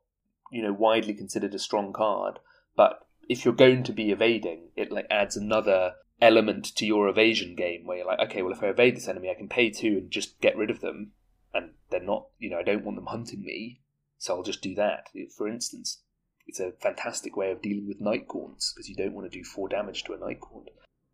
[0.51, 2.39] you know widely considered a strong card,
[2.75, 7.55] but if you're going to be evading, it like adds another element to your evasion
[7.55, 9.97] game where you're like, okay, well if I evade this enemy, I can pay two
[9.99, 11.11] and just get rid of them,
[11.53, 13.81] and they're not, you know, I don't want them hunting me,
[14.17, 15.09] so I'll just do that.
[15.35, 16.01] For instance,
[16.47, 19.67] it's a fantastic way of dealing with Nightgaunts because you don't want to do four
[19.67, 20.67] damage to a Nightgaunt,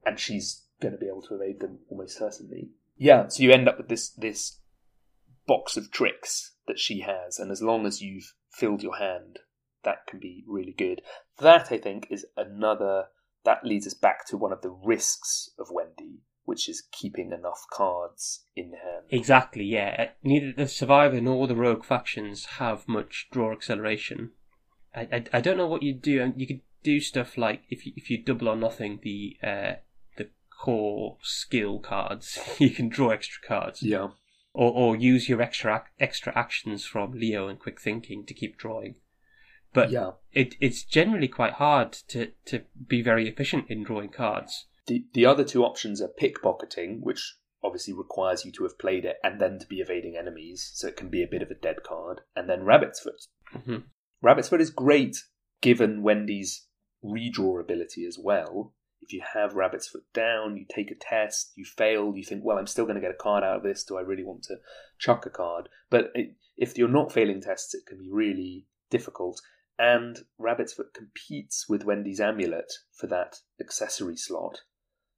[0.06, 2.70] and she's going to be able to evade them almost certainly.
[2.98, 4.60] Yeah, so you end up with this this
[5.48, 9.40] box of tricks that she has, and as long as you've filled your hand,
[9.84, 11.02] that can be really good.
[11.40, 13.06] That I think is another.
[13.44, 17.66] That leads us back to one of the risks of Wendy, which is keeping enough
[17.72, 19.06] cards in hand.
[19.10, 20.12] Exactly, yeah.
[20.24, 24.32] Neither the Survivor nor the Rogue factions have much draw acceleration.
[24.96, 26.34] I, I, I don't know what you do.
[26.36, 29.74] You could do stuff like if you, if you double or nothing the uh,
[30.18, 30.30] the
[30.62, 34.10] core skill cards, you can draw extra cards, Yeah,
[34.54, 38.58] or or use your extra ac- extra actions from Leo and Quick Thinking to keep
[38.58, 38.96] drawing.
[39.74, 40.12] But yeah.
[40.34, 44.68] it it's generally quite hard to to be very efficient in drawing cards.
[44.88, 49.18] The the other two options are pickpocketing, which obviously requires you to have played it
[49.24, 51.84] and then to be evading enemies, so it can be a bit of a dead
[51.84, 52.22] card.
[52.36, 53.28] And then Rabbit's Foot.
[53.66, 53.78] hmm
[54.22, 55.18] Rabbit's Foot is great
[55.62, 56.68] given Wendy's
[57.04, 58.74] redraw ability as well.
[59.00, 62.58] If you have Rabbit's Foot down, you take a test, you fail, you think, well,
[62.58, 63.84] I'm still going to get a card out of this.
[63.84, 64.58] Do I really want to
[65.00, 65.70] chuck a card?
[65.90, 69.42] But it, if you're not failing tests, it can be really difficult.
[69.82, 74.60] And Rabbit's Foot competes with Wendy's Amulet for that accessory slot.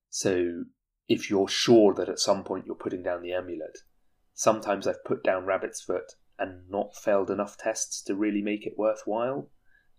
[0.10, 0.64] So
[1.10, 3.80] if you're sure that at some point you're putting down the amulet,
[4.34, 8.78] sometimes I've put down Rabbit's Foot and not failed enough tests to really make it
[8.78, 9.50] worthwhile.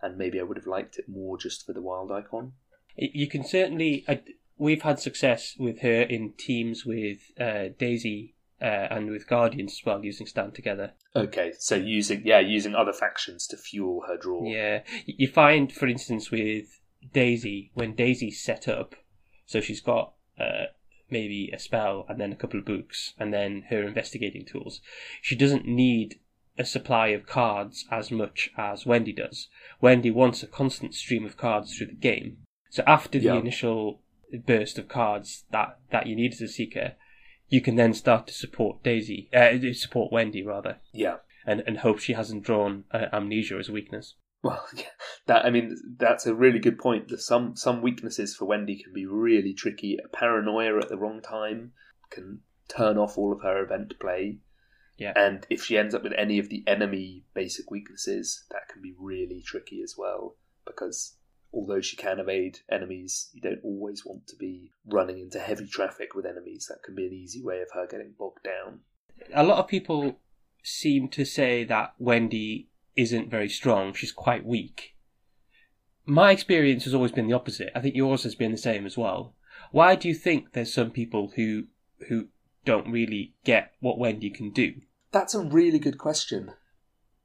[0.00, 2.52] And maybe I would have liked it more just for the wild icon.
[2.96, 4.02] You can certainly.
[4.08, 4.22] I,
[4.56, 9.86] we've had success with her in teams with uh, Daisy uh, and with Guardians as
[9.86, 10.92] well, using Stand Together.
[11.14, 14.44] Okay, so using yeah, using other factions to fuel her draw.
[14.44, 16.80] Yeah, you find, for instance, with
[17.12, 18.94] Daisy, when Daisy's set up,
[19.46, 20.66] so she's got uh,
[21.10, 24.80] maybe a spell and then a couple of books and then her investigating tools.
[25.20, 26.16] She doesn't need
[26.58, 29.48] a supply of cards as much as Wendy does.
[29.80, 32.38] Wendy wants a constant stream of cards through the game.
[32.70, 33.38] So after the Yeah.
[33.38, 34.00] initial
[34.46, 36.94] burst of cards that, that you need as a seeker,
[37.48, 41.16] you can then start to support Daisy, uh, support Wendy rather, Yeah.
[41.46, 44.14] and, and hope she hasn't drawn uh, amnesia as a weakness.
[44.42, 44.84] Well, yeah,
[45.26, 47.10] that I mean, that's a really good point.
[47.18, 49.98] Some some weaknesses for Wendy can be really tricky.
[50.12, 51.72] Paranoia at the wrong time
[52.10, 54.38] can turn off all of her event play.
[54.98, 55.12] Yeah.
[55.16, 58.94] And if she ends up with any of the enemy basic weaknesses, that can be
[58.98, 60.36] really tricky as well.
[60.66, 61.16] Because
[61.54, 66.14] although she can evade enemies, you don't always want to be running into heavy traffic
[66.14, 66.66] with enemies.
[66.68, 68.80] That can be an easy way of her getting bogged down.
[69.32, 70.18] A lot of people
[70.62, 74.94] seem to say that Wendy isn't very strong, she's quite weak.
[76.06, 77.70] My experience has always been the opposite.
[77.74, 79.34] I think yours has been the same as well.
[79.70, 81.64] Why do you think there's some people who
[82.08, 82.28] who
[82.64, 84.74] don't really get what Wendy can do?
[85.12, 86.52] That's a really good question.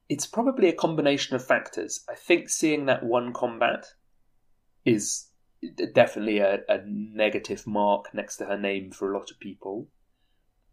[0.08, 2.04] It's probably a combination of factors.
[2.08, 3.86] I think seeing that one combat
[4.84, 5.28] is
[5.94, 9.88] definitely a, a negative mark next to her name for a lot of people.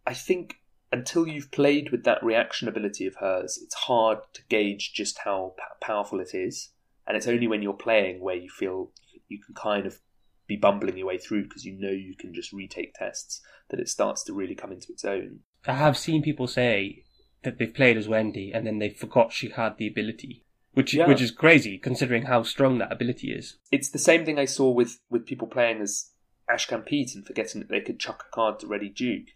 [0.06, 0.56] I think
[0.91, 5.54] until you've played with that reaction ability of hers, it's hard to gauge just how
[5.58, 6.70] p- powerful it is.
[7.06, 8.91] And it's only when you're playing where you feel
[9.28, 10.00] you can kind of
[10.48, 13.89] be bumbling your way through because you know you can just retake tests that it
[13.89, 15.39] starts to really come into its own.
[15.65, 17.04] I have seen people say
[17.43, 20.46] that they've played as Wendy and then they forgot she had the ability,
[20.78, 21.08] which Yeah.
[21.08, 23.58] which is crazy considering how strong that ability is.
[23.72, 26.12] it's the same thing I saw with, with people playing as
[26.50, 29.30] Ashcan Pete and forgetting that they could chuck a card to Ready Duke.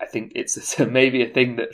[0.00, 1.70] I think it's a, maybe a thing that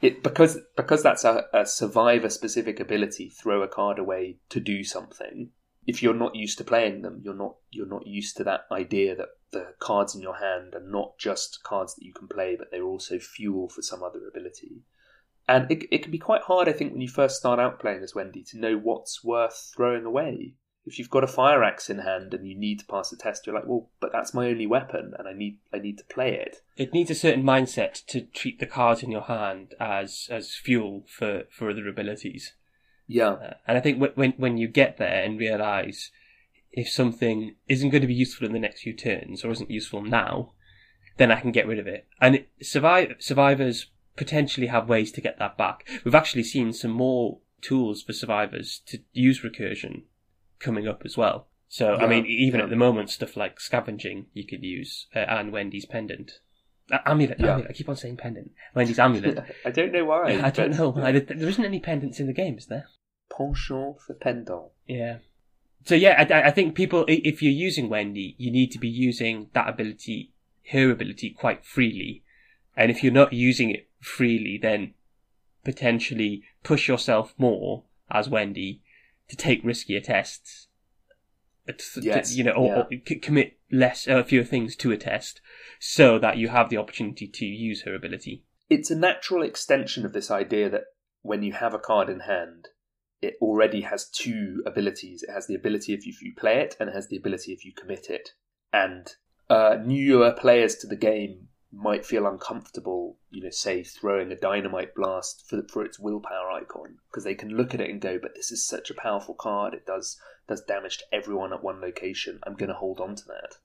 [0.00, 3.28] it because because that's a, a survivor specific ability.
[3.28, 5.50] Throw a card away to do something.
[5.86, 9.14] If you're not used to playing them, you're not you're not used to that idea
[9.16, 12.70] that the cards in your hand are not just cards that you can play, but
[12.70, 14.82] they're also fuel for some other ability.
[15.46, 18.02] And it, it can be quite hard, I think, when you first start out playing
[18.02, 20.54] as Wendy to know what's worth throwing away.
[20.86, 23.46] If you've got a fire axe in hand and you need to pass a test,
[23.46, 26.34] you're like, well, but that's my only weapon, and I need I need to play
[26.34, 26.58] it.
[26.76, 31.04] It needs a certain mindset to treat the cards in your hand as as fuel
[31.08, 32.52] for for other abilities.
[33.06, 36.10] Yeah, Uh, and I think wh- when when you get there and realize
[36.70, 40.02] if something isn't going to be useful in the next few turns or isn't useful
[40.02, 40.52] now,
[41.16, 42.06] then I can get rid of it.
[42.20, 45.88] And it, survive, survivors potentially have ways to get that back.
[46.04, 50.02] We've actually seen some more tools for survivors to use recursion
[50.58, 51.48] coming up as well.
[51.68, 52.64] So I mean, even yeah.
[52.64, 56.38] at the moment, stuff like scavenging you could use, uh, and Wendy's pendant.
[56.92, 57.54] Uh, amulet, Yeah.
[57.54, 57.70] amulet.
[57.70, 58.52] I keep on saying pendant.
[58.74, 59.42] Wendy's amulet.
[59.64, 60.40] I don't know why.
[60.42, 60.92] I don't know.
[60.92, 62.88] There isn't any pendants in the game, is there?
[63.36, 64.70] Penchant for pendant.
[64.86, 65.18] Yeah.
[65.84, 69.48] So yeah, I, I think people, if you're using Wendy, you need to be using
[69.52, 70.32] that ability,
[70.70, 72.22] her ability, quite freely.
[72.76, 74.94] And if you're not using it freely, then
[75.64, 78.82] potentially push yourself more as Wendy
[79.28, 80.68] to take riskier tests.
[81.68, 82.98] Uh, to- to- Yes, you know, or, yeah.
[83.14, 85.40] or commit less, uh, fewer things to a test,
[85.78, 88.44] so that you have the opportunity to use her ability.
[88.68, 90.84] It's a natural extension of this idea that
[91.22, 92.68] when you have a card in hand,
[93.22, 95.22] it already has two abilities.
[95.22, 97.52] It has the ability if you, if you play it, and it has the ability
[97.52, 98.30] if you commit it.
[98.72, 99.06] And
[99.48, 104.94] uh, newer players to the game might feel uncomfortable, you know, say throwing a dynamite
[104.94, 108.34] blast for for its willpower icon because they can look at it and go, "But
[108.34, 109.74] this is such a powerful card.
[109.74, 112.38] It does does damage to everyone at one location.
[112.44, 113.56] I'm going to hold on to that."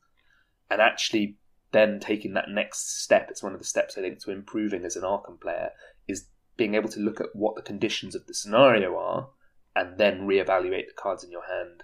[0.70, 1.38] And actually,
[1.72, 4.96] then taking that next step, it's one of the steps I think to improving as
[4.96, 5.72] an Arkham player
[6.08, 9.30] is being able to look at what the conditions of the scenario are
[9.76, 11.84] and then reevaluate the cards in your hand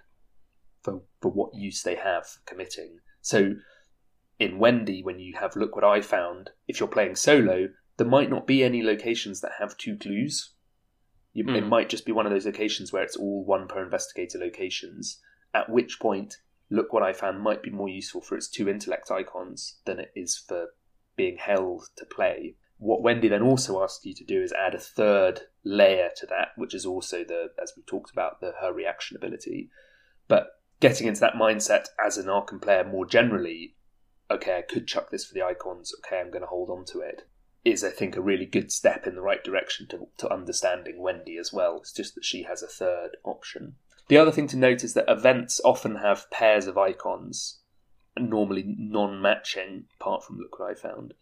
[0.82, 3.00] for for what use they have for committing.
[3.22, 3.56] So
[4.40, 8.30] in Wendy, when you have look what I found, if you're playing solo, there might
[8.30, 10.54] not be any locations that have two clues.
[11.34, 11.68] You, It Mm.
[11.70, 15.22] might just be one of those locations where it's all one per investigator locations.
[15.54, 16.38] At which point,
[16.70, 20.12] look what I found might be more useful for its two intellect icons than it
[20.16, 20.70] is for
[21.16, 22.56] being held to play.
[22.78, 26.50] What Wendy then also asks you to do is add a third layer to that,
[26.58, 29.70] which is also the, as we talked about, the her reaction ability.
[30.28, 33.76] But getting into that mindset as an Arkham player more generally,
[34.30, 37.00] okay, I could chuck this for the icons, okay, I'm going to hold on to
[37.00, 37.28] it,
[37.64, 41.38] is I think a really good step in the right direction to, to understanding Wendy
[41.38, 41.78] as well.
[41.78, 43.76] It's just that she has a third option.
[44.08, 47.62] The other thing to note is that events often have pairs of icons,
[48.18, 51.14] normally non matching, apart from Look What I Found.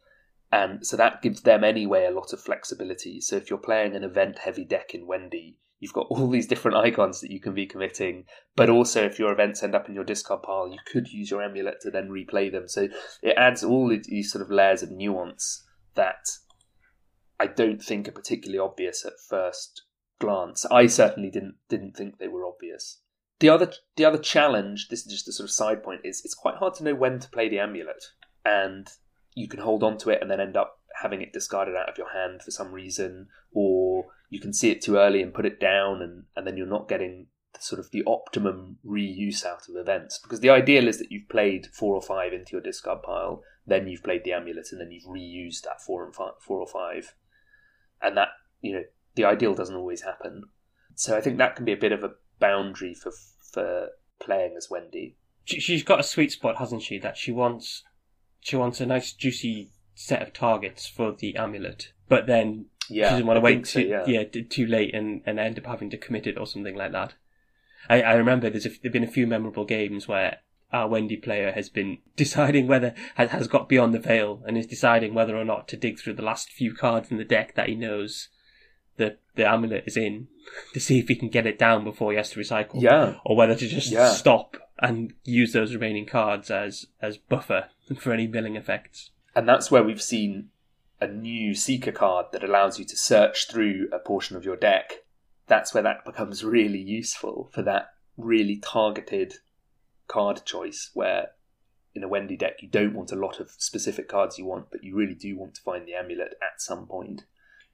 [0.51, 3.19] And so that gives them anyway a lot of flexibility.
[3.21, 6.77] So if you're playing an event heavy deck in Wendy, you've got all these different
[6.77, 8.23] icons that you can be committing.
[8.55, 11.43] But also, if your events end up in your discard pile, you could use your
[11.43, 12.69] amulet to then replay them.
[12.69, 12.88] So
[13.21, 15.63] it adds all these sort of layers of nuance
[15.95, 16.25] that
[17.38, 19.84] I don't think are particularly obvious at first
[20.19, 20.65] glance.
[20.71, 23.01] I certainly didn't didn't think they were obvious.
[23.41, 26.34] The other the other challenge, this is just a sort of side point, is it's
[26.34, 28.05] quite hard to know when to play the amulet,
[28.45, 28.88] and
[29.36, 31.97] you can hold on to it and then end up having it discarded out of
[31.97, 35.59] your hand for some reason, or you can see it too early and put it
[35.59, 39.75] down, and, and then you're not getting the, sort of the optimum reuse out of
[39.75, 40.17] events.
[40.17, 43.88] Because the ideal is that you've played four or five into your discard pile, then
[43.88, 47.13] you've played the amulet, and then you've reused that four and five, four or five,
[48.01, 48.29] and that
[48.61, 50.45] you know the ideal doesn't always happen.
[50.95, 53.11] So I think that can be a bit of a boundary for
[53.51, 55.15] for playing as Wendy.
[55.45, 56.97] She, she's got a sweet spot, hasn't she?
[56.97, 57.84] That she wants
[58.39, 63.11] she wants a nice juicy set of targets for the amulet, but then Yeah, she
[63.11, 64.03] doesn't want to wait think so, too, yeah.
[64.07, 66.91] yeah, t- too late and, and end up having to commit it or something like
[66.91, 67.13] that.
[67.89, 70.38] I, I remember there's a, there've been a few memorable games where
[70.71, 74.65] our Wendy player has been deciding whether has, has got beyond the veil and is
[74.67, 77.69] deciding whether or not to dig through the last few cards in the deck that
[77.69, 78.29] he knows
[78.97, 80.27] the the amulet is in
[80.73, 83.36] to see if he can get it down before he has to recycle Yeah, or
[83.36, 84.09] whether to just Yeah.
[84.11, 89.11] stop and use those remaining cards as as buffer for any milling effects.
[89.36, 90.49] and that's where we've seen
[91.03, 94.93] a new seeker card that allows you to search through a portion of your deck.
[95.47, 99.33] That's where that becomes really useful for that really targeted
[100.07, 101.31] card choice where
[101.93, 104.83] in a Wendy deck you don't want a lot of specific cards you want, but
[104.83, 107.23] you really do want to find the amulet at some point.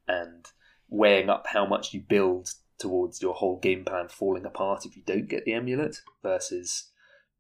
[0.07, 0.47] and
[0.91, 2.49] weighing up how much you build
[2.80, 6.89] towards your whole game plan falling apart if you don't get the amulet versus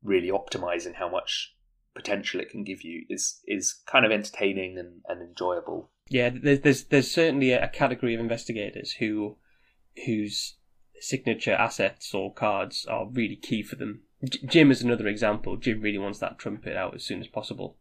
[0.03, 1.55] really optimizing how much
[1.99, 5.91] potential it can give you is is kind of entertaining and, and enjoyable.
[6.07, 9.37] Yeah, there's there's there's certainly a category of investigators who
[10.05, 10.55] whose
[10.99, 14.01] signature assets or cards are really key for them.
[14.23, 15.57] J- Jim is another example.
[15.57, 17.77] Jim really wants that trumpet out as soon as possible.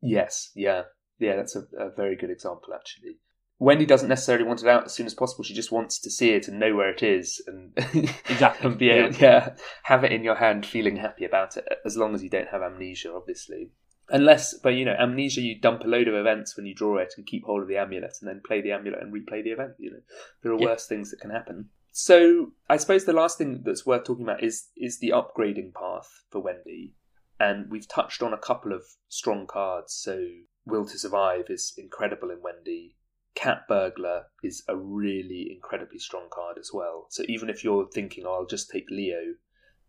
[0.00, 0.82] Yes, yeah,
[1.18, 3.18] yeah, that's a, a very good example actually.
[3.62, 5.44] Wendy doesn't necessarily want it out as soon as possible.
[5.44, 7.72] She just wants to see it and know where it is, and
[8.28, 9.54] Exactly, and be able, yeah,
[9.84, 11.64] have it in your hand, feeling happy about it.
[11.84, 13.70] As long as you don't have amnesia, obviously.
[14.08, 17.14] Unless, but you know, amnesia, you dump a load of events when you draw it
[17.16, 19.74] and keep hold of the amulet, and then play the amulet and replay the event.
[19.78, 20.00] You know,
[20.42, 20.66] there are Yeah.
[20.66, 21.68] worse things that can happen.
[21.92, 26.24] So, I suppose the last thing that's worth talking about is is the upgrading path
[26.30, 26.96] for Wendy,
[27.38, 29.92] and we've touched on a couple of strong cards.
[29.94, 30.26] So,
[30.66, 32.96] Will to Survive is incredible in Wendy.
[33.34, 37.06] Cat Burglar is a really incredibly strong card as well.
[37.10, 39.34] So even if you're thinking, oh, I'll just take Leo,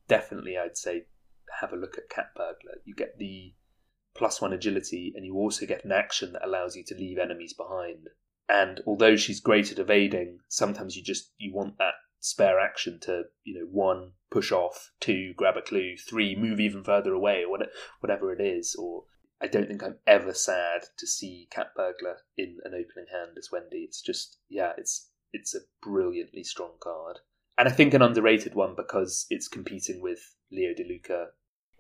[0.08, 1.06] definitely I'd say
[1.60, 2.80] have a look at Cat Burglar.
[2.86, 3.54] You get the
[4.16, 7.54] plus one agility, and you also get an action that allows you to leave enemies
[7.54, 8.10] behind.
[8.48, 13.24] And although she's great at evading, sometimes you just you want that spare action to
[13.44, 17.58] you know one push off, two grab a clue, three move even further away, or
[18.00, 19.06] whatever it is, or
[19.44, 23.50] I don't think I'm ever sad to see Cat Burglar in an opening hand as
[23.52, 23.80] Wendy.
[23.80, 27.18] It's just yeah, it's it's a brilliantly strong card.
[27.58, 30.20] And I think an underrated one because it's competing with
[30.52, 31.26] Leo DeLuca.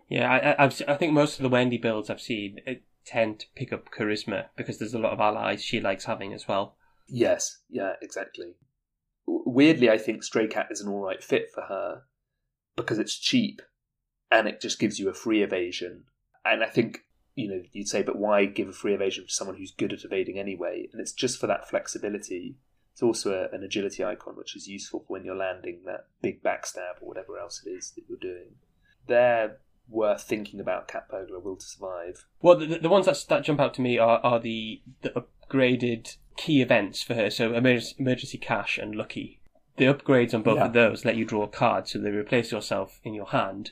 [0.09, 2.73] Yeah, I, I- I've, I think most of the Wendy builds I've seen uh,
[3.05, 6.47] tend to pick up charisma because there's a lot of allies she likes having as
[6.47, 6.75] well.
[7.07, 8.55] Yes, yeah, exactly.
[9.25, 12.01] Weirdly, I think Stray Cat is an alright fit for her
[12.75, 13.61] because it's cheap
[14.29, 16.03] and it just gives you a free evasion.
[16.45, 16.99] And I think,
[17.35, 20.03] you know, you'd say, but why give a free evasion to someone who's good at
[20.03, 20.87] evading anyway?
[20.91, 22.55] And it's just for that flexibility.
[22.91, 26.43] It's also a, an agility icon, which is useful for when you're landing that big
[26.43, 28.55] backstab or whatever else it is that you're doing.
[29.07, 29.57] They're
[29.89, 32.25] worth thinking about Cat Burglar Will to Survive.
[32.41, 35.09] Well, the, the ones that that jump out to me are, are the the
[35.51, 37.29] upgraded key events for her.
[37.29, 39.39] So emergency, emergency cache and lucky.
[39.77, 40.65] The upgrades on both Yeah.
[40.65, 43.71] of those let you draw a card, so they replace yourself in your hand,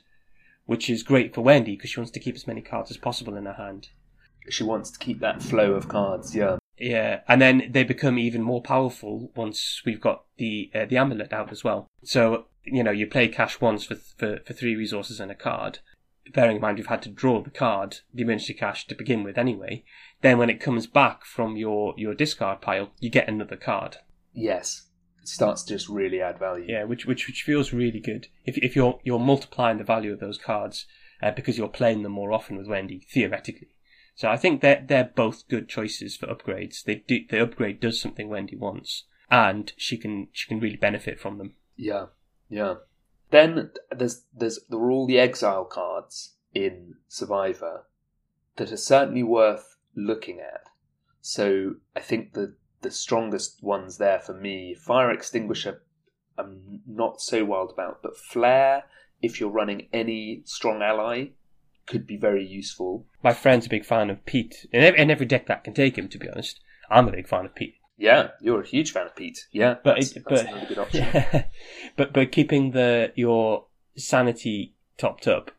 [0.65, 3.35] which is great for Wendy because she wants to keep as many cards as possible
[3.35, 3.89] in her hand.
[4.49, 6.57] She wants to keep that flow of cards, yeah.
[6.77, 11.31] Yeah, and then they become even more powerful once we've got the uh, the amulet
[11.31, 11.87] out as well.
[12.03, 15.79] So you know, you play cache once for for for three resources and a card.
[16.33, 19.37] Bearing in mind you've had to draw the card, the emergency cache to begin with
[19.37, 19.83] anyway.
[20.21, 23.97] Then when it comes back from your your discard pile, you get another card.
[24.33, 24.87] Yes.
[25.23, 26.65] Starts to just really add value.
[26.67, 28.27] Yeah, which which which feels really good.
[28.45, 30.85] If if you're you're multiplying the value of those cards
[31.21, 33.75] uh, because you're playing them more often with Wendy theoretically.
[34.15, 36.83] So I think they're they're both good choices for upgrades.
[36.83, 41.19] They do the upgrade does something Wendy wants, and she can she can really benefit
[41.19, 41.55] from them.
[41.75, 42.07] Yeah,
[42.49, 42.75] yeah.
[43.29, 47.85] Then there's there's there are all the exile cards in Survivor
[48.57, 50.67] that are certainly worth looking at.
[51.21, 55.81] So I think the the strongest ones there for me, Fire Extinguisher,
[56.37, 58.83] I'm not so wild about, but Flare,
[59.21, 61.27] if you're running any strong ally,
[61.85, 63.05] could be very useful.
[63.23, 66.07] My friend's a big fan of Pete, and every, deck that can take him.
[66.09, 66.59] To be honest,
[66.89, 67.75] I'm a big fan of Pete.
[67.97, 69.47] Yeah, you're a huge fan of Pete.
[69.51, 71.01] Yeah, But that's, it- that's but- another good option.
[71.13, 71.43] Yeah.
[71.97, 75.51] but but keeping the your sanity topped up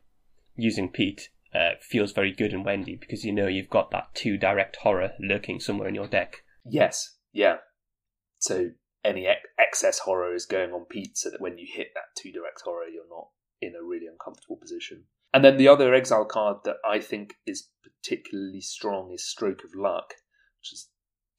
[0.55, 4.37] using Pete uh, feels very good in Wendy because you know you've got that two
[4.37, 6.43] direct horror lurking somewhere in your deck.
[6.65, 7.57] Yes, yeah.
[8.39, 8.71] So
[9.03, 12.31] any ex- excess horror is going on Pete, so that when you hit that two
[12.31, 13.29] direct horror, you're not
[13.61, 15.05] in a really uncomfortable position.
[15.33, 19.73] And then the other exile card that I think is particularly strong is Stroke of
[19.75, 20.13] Luck,
[20.59, 20.89] which is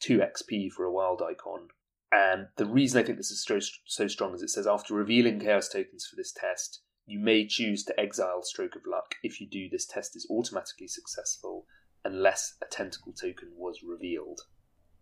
[0.01, 1.69] two XP for a wild icon.
[2.11, 5.41] And the reason I think this is so, so strong is it says after revealing
[5.41, 9.15] chaos tokens for this test, you may choose to exile Stroke of Luck.
[9.23, 11.67] If you do, this test is automatically successful
[12.05, 14.41] unless a tentacle token was revealed.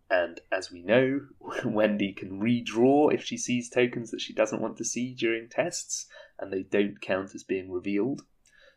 [0.09, 1.21] And as we know,
[1.65, 6.07] Wendy can redraw if she sees tokens that she doesn't want to see during tests,
[6.37, 8.21] and they don't count as being revealed.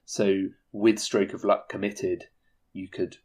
[0.04, 2.28] So, with Stroke of Luck committed,
[2.72, 3.18] you could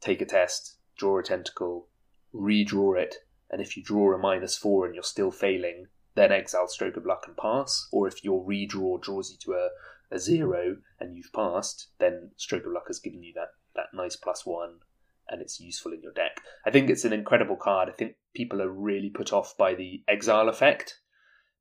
[0.00, 1.88] take a test, draw a tentacle,
[2.32, 3.16] redraw it,
[3.50, 7.06] and if you draw a minus four and you're still failing, then exile Stroke of
[7.06, 7.88] Luck and pass.
[7.90, 9.70] Or if your redraw draws you to a,
[10.10, 14.16] a zero and you've passed, then Stroke of Luck has given you that, that nice
[14.16, 14.80] plus one
[15.28, 16.40] and it's useful in your deck.
[16.66, 17.88] I think it's an incredible card.
[17.88, 21.00] I think people are really put off by the exile effect,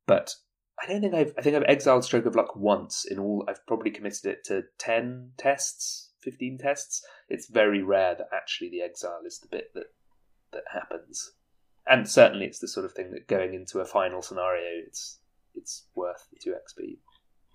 [0.05, 0.33] but
[0.81, 3.45] I don't think I've I think I've exiled Stroke of Luck once in all.
[3.47, 7.05] I've probably committed it to ten tests, fifteen tests.
[7.29, 9.87] It's very rare that actually the exile is the bit that
[10.53, 11.33] that happens,
[11.87, 15.19] and certainly it's the sort of thing that going into a final scenario, it's
[15.55, 16.99] it's worth the two XP.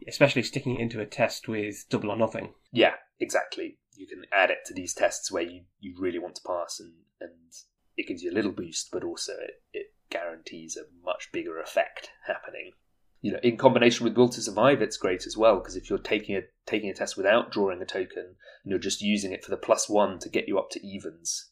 [0.08, 2.54] Especially sticking it into a test with double or nothing.
[2.72, 3.78] Yeah, exactly.
[3.94, 6.92] You can add it to these tests where you, you really want to pass, and,
[7.20, 7.52] and
[7.96, 12.10] it gives you a little boost, but also it, it guarantees a much bigger effect
[12.26, 12.72] happening.
[13.20, 15.98] You know, in combination with Will to Survive, it's great as well because if you're
[15.98, 18.34] taking a taking a test without drawing a token
[18.64, 21.50] and you're just using it for the plus one to get you up to evens,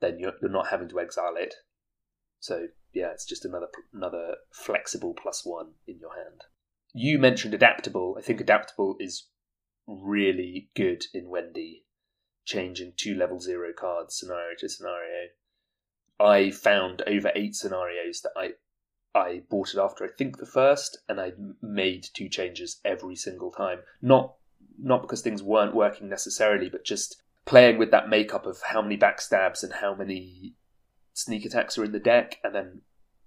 [0.00, 1.54] then you're, you're not having to exile it.
[2.40, 6.42] So yeah, it's just another another flexible plus one in your hand.
[6.92, 8.16] You mentioned adaptable.
[8.18, 9.28] I think adaptable is
[9.86, 11.84] really good in Wendy,
[12.44, 15.28] changing two level zero cards scenario to scenario.
[16.20, 18.52] I found over eight scenarios that I
[19.16, 21.32] I bought it after I think the first, and I
[21.62, 23.80] made two changes every single time.
[24.02, 24.34] Not
[24.78, 28.96] not because things weren't working necessarily, but just playing with that makeup of how many
[28.96, 30.54] backstabs and how many
[31.12, 32.82] sneak attacks are in the deck, and then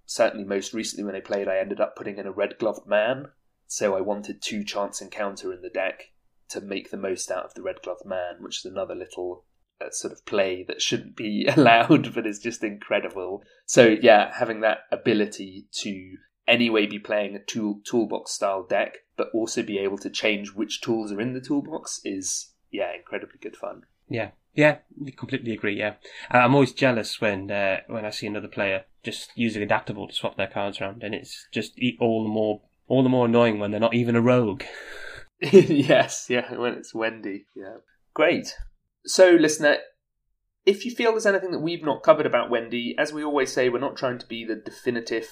[0.05, 3.27] certainly most recently when I played, I ended up putting in a red gloved man.
[3.67, 6.11] So I wanted two chance encounter in the deck
[6.49, 9.45] to make the most out of the red Glove man, which is another little
[9.81, 13.43] uh, sort of play that shouldn't be allowed, but is just incredible.
[13.65, 16.17] So yeah, having that ability to
[16.47, 20.81] anyway be playing a tool toolbox style deck, but also be able to change which
[20.81, 23.83] tools are in the toolbox is yeah incredibly good fun.
[24.09, 24.77] Yeah, yeah,
[25.17, 25.77] completely agree.
[25.77, 25.95] Yeah,
[26.33, 30.13] Uh, I'm always jealous when uh, when I see another player just using adaptable to
[30.15, 33.71] swap their cards around, and it's just all the more all the more annoying when
[33.71, 34.63] they're not even a rogue.
[35.51, 37.45] yes, yeah, when it's Wendy.
[37.55, 37.77] Yeah.
[38.13, 38.55] Great.
[39.05, 39.77] So, listener,
[40.65, 43.69] if you feel there's anything that we've not covered about Wendy, as we always say,
[43.69, 45.27] we're not trying to be the definitive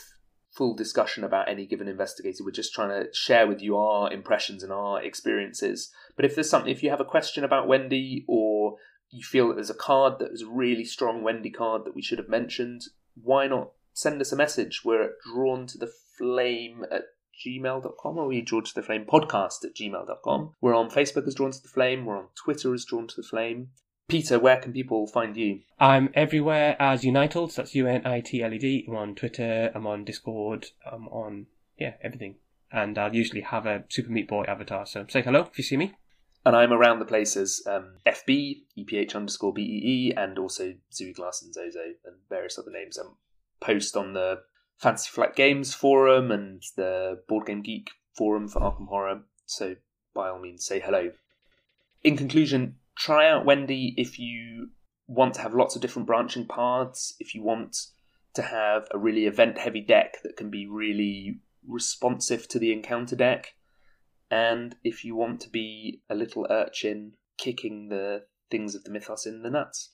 [0.56, 2.44] full discussion about any given investigator.
[2.44, 5.92] We're just trying to share with you our impressions and our experiences.
[6.16, 8.78] But if there's something, if you have a question about Wendy or
[9.10, 12.02] you feel that there's a card that is a really strong Wendy card that we
[12.02, 12.84] should have mentioned,
[13.22, 14.84] why not send us a message?
[14.86, 17.04] We're at drawn to the flame at
[17.44, 20.52] gmail.com or we drawn to the flame podcast at gmail.com.
[20.62, 22.06] We're on Facebook as Drawn to the Flame.
[22.06, 23.70] We're on Twitter as Drawn to the Flame.
[24.08, 25.62] Peter, where can people find you?
[25.80, 27.52] I'm everywhere as Unitled.
[27.52, 28.86] So that's U N I T L E D.
[28.88, 29.72] I'm on Twitter.
[29.74, 30.68] I'm on Discord.
[30.90, 31.48] I'm on
[31.80, 32.36] yeah everything.
[32.72, 34.86] And I'll usually have a Super Meat Boy avatar.
[34.86, 35.94] So say hello if you see me.
[36.46, 41.52] And I'm around the places um, FB, EPH underscore BEE, and also Zooey Glass and
[41.52, 43.00] Zozo and various other names.
[43.00, 43.04] I
[43.60, 44.42] post on the
[44.78, 49.22] Fantasy Flight Games forum and the Board Game Geek forum for Arkham Horror.
[49.46, 49.76] So
[50.14, 51.12] by all means, say hello.
[52.04, 54.70] In conclusion, try out Wendy if you
[55.08, 57.78] want to have lots of different branching paths, if you want
[58.34, 63.16] to have a really event heavy deck that can be really responsive to the encounter
[63.16, 63.54] deck,
[64.30, 69.26] and if you want to be a little urchin kicking the things of the mythos
[69.26, 69.92] in the nuts.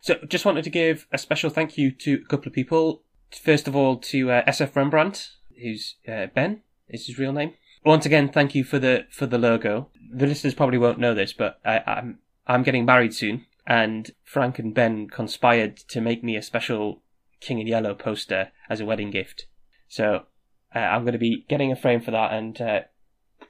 [0.00, 3.02] So just wanted to give a special thank you to a couple of people.
[3.30, 7.54] First of all, to uh, SF Rembrandt, who's uh, Ben is his real name.
[7.84, 9.88] Once again, thank you for the for the logo.
[10.12, 14.58] The listeners probably won't know this, but I, I'm I'm getting married soon, and Frank
[14.58, 17.02] and Ben conspired to make me a special
[17.40, 19.46] King in Yellow poster as a wedding gift.
[19.88, 20.26] So
[20.74, 22.80] uh, I'm going to be getting a frame for that and uh,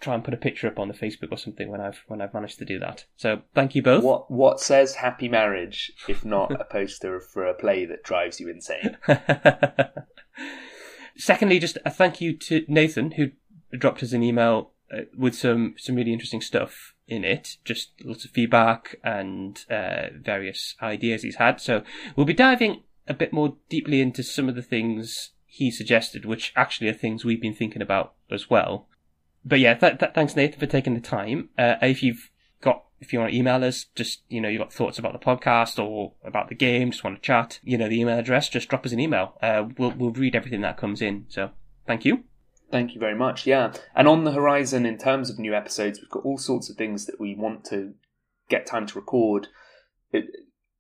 [0.01, 2.35] try and put a picture up on the Facebook or something when I've when I've
[2.35, 3.05] managed to do that.
[3.17, 4.05] So thank you both.
[4.05, 8.49] What what says happy marriage if not a poster for a play that drives you
[8.49, 8.97] insane?
[11.17, 13.31] Secondly, just a thank you to Nathan who
[13.77, 17.57] dropped us an email uh, with some some really interesting stuff in it.
[17.65, 21.61] Just lots of feedback and uh, various ideas he's had.
[21.61, 21.83] So
[22.15, 26.53] we'll be diving a bit more deeply into some of the things he suggested, which
[26.57, 28.89] actually are things we've been thinking about as well.
[29.47, 31.51] But yeah, th- th- thanks Nathan for taking the time.
[31.57, 32.31] Uh, if you've
[32.61, 35.25] got, if you want to email us, just, you know, you've got thoughts about the
[35.25, 38.69] podcast or about the game, just want to chat, you know, the email address, just
[38.69, 39.35] drop us an email.
[39.41, 41.27] Uh, we'll, we'll read everything that comes in.
[41.29, 41.51] So
[41.87, 42.25] thank you.
[42.73, 43.47] Thank you very much.
[43.47, 43.73] Yeah.
[43.95, 47.07] And on the horizon, in terms of new episodes, we've got all sorts of things
[47.07, 47.95] that we want to
[48.49, 49.47] get time to record.
[50.11, 50.25] It,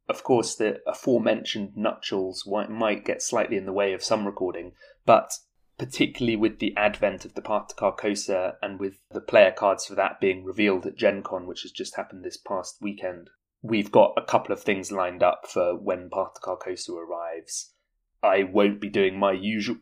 [0.08, 4.72] of course, the aforementioned nuptials might get slightly in the way of some recording,
[5.04, 5.30] but
[5.78, 9.94] particularly with the advent of the Path to Carcosa and with the player cards for
[9.94, 13.30] that being revealed at Gen Con, which has just happened this past weekend,
[13.62, 17.74] we've got a couple of things lined up for when Path to Carcosa arrives.
[18.22, 19.76] I won't be doing my usual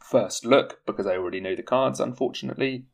[0.00, 2.86] first look because I already know the cards, unfortunately,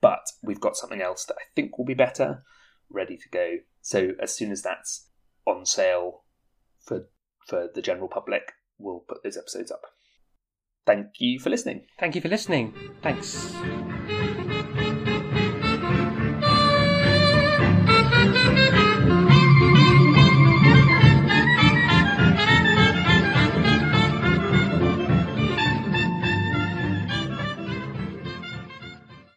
[0.00, 2.44] but we've got something else that I think will be better,
[2.90, 3.56] ready to go.
[3.82, 5.08] So as soon as that's
[5.46, 6.24] on sale
[6.80, 7.08] for
[7.46, 9.82] for the general public, we'll put those episodes up.
[10.88, 11.82] Thank you for listening.
[11.98, 12.72] Thank you for listening.
[13.02, 13.52] Thanks.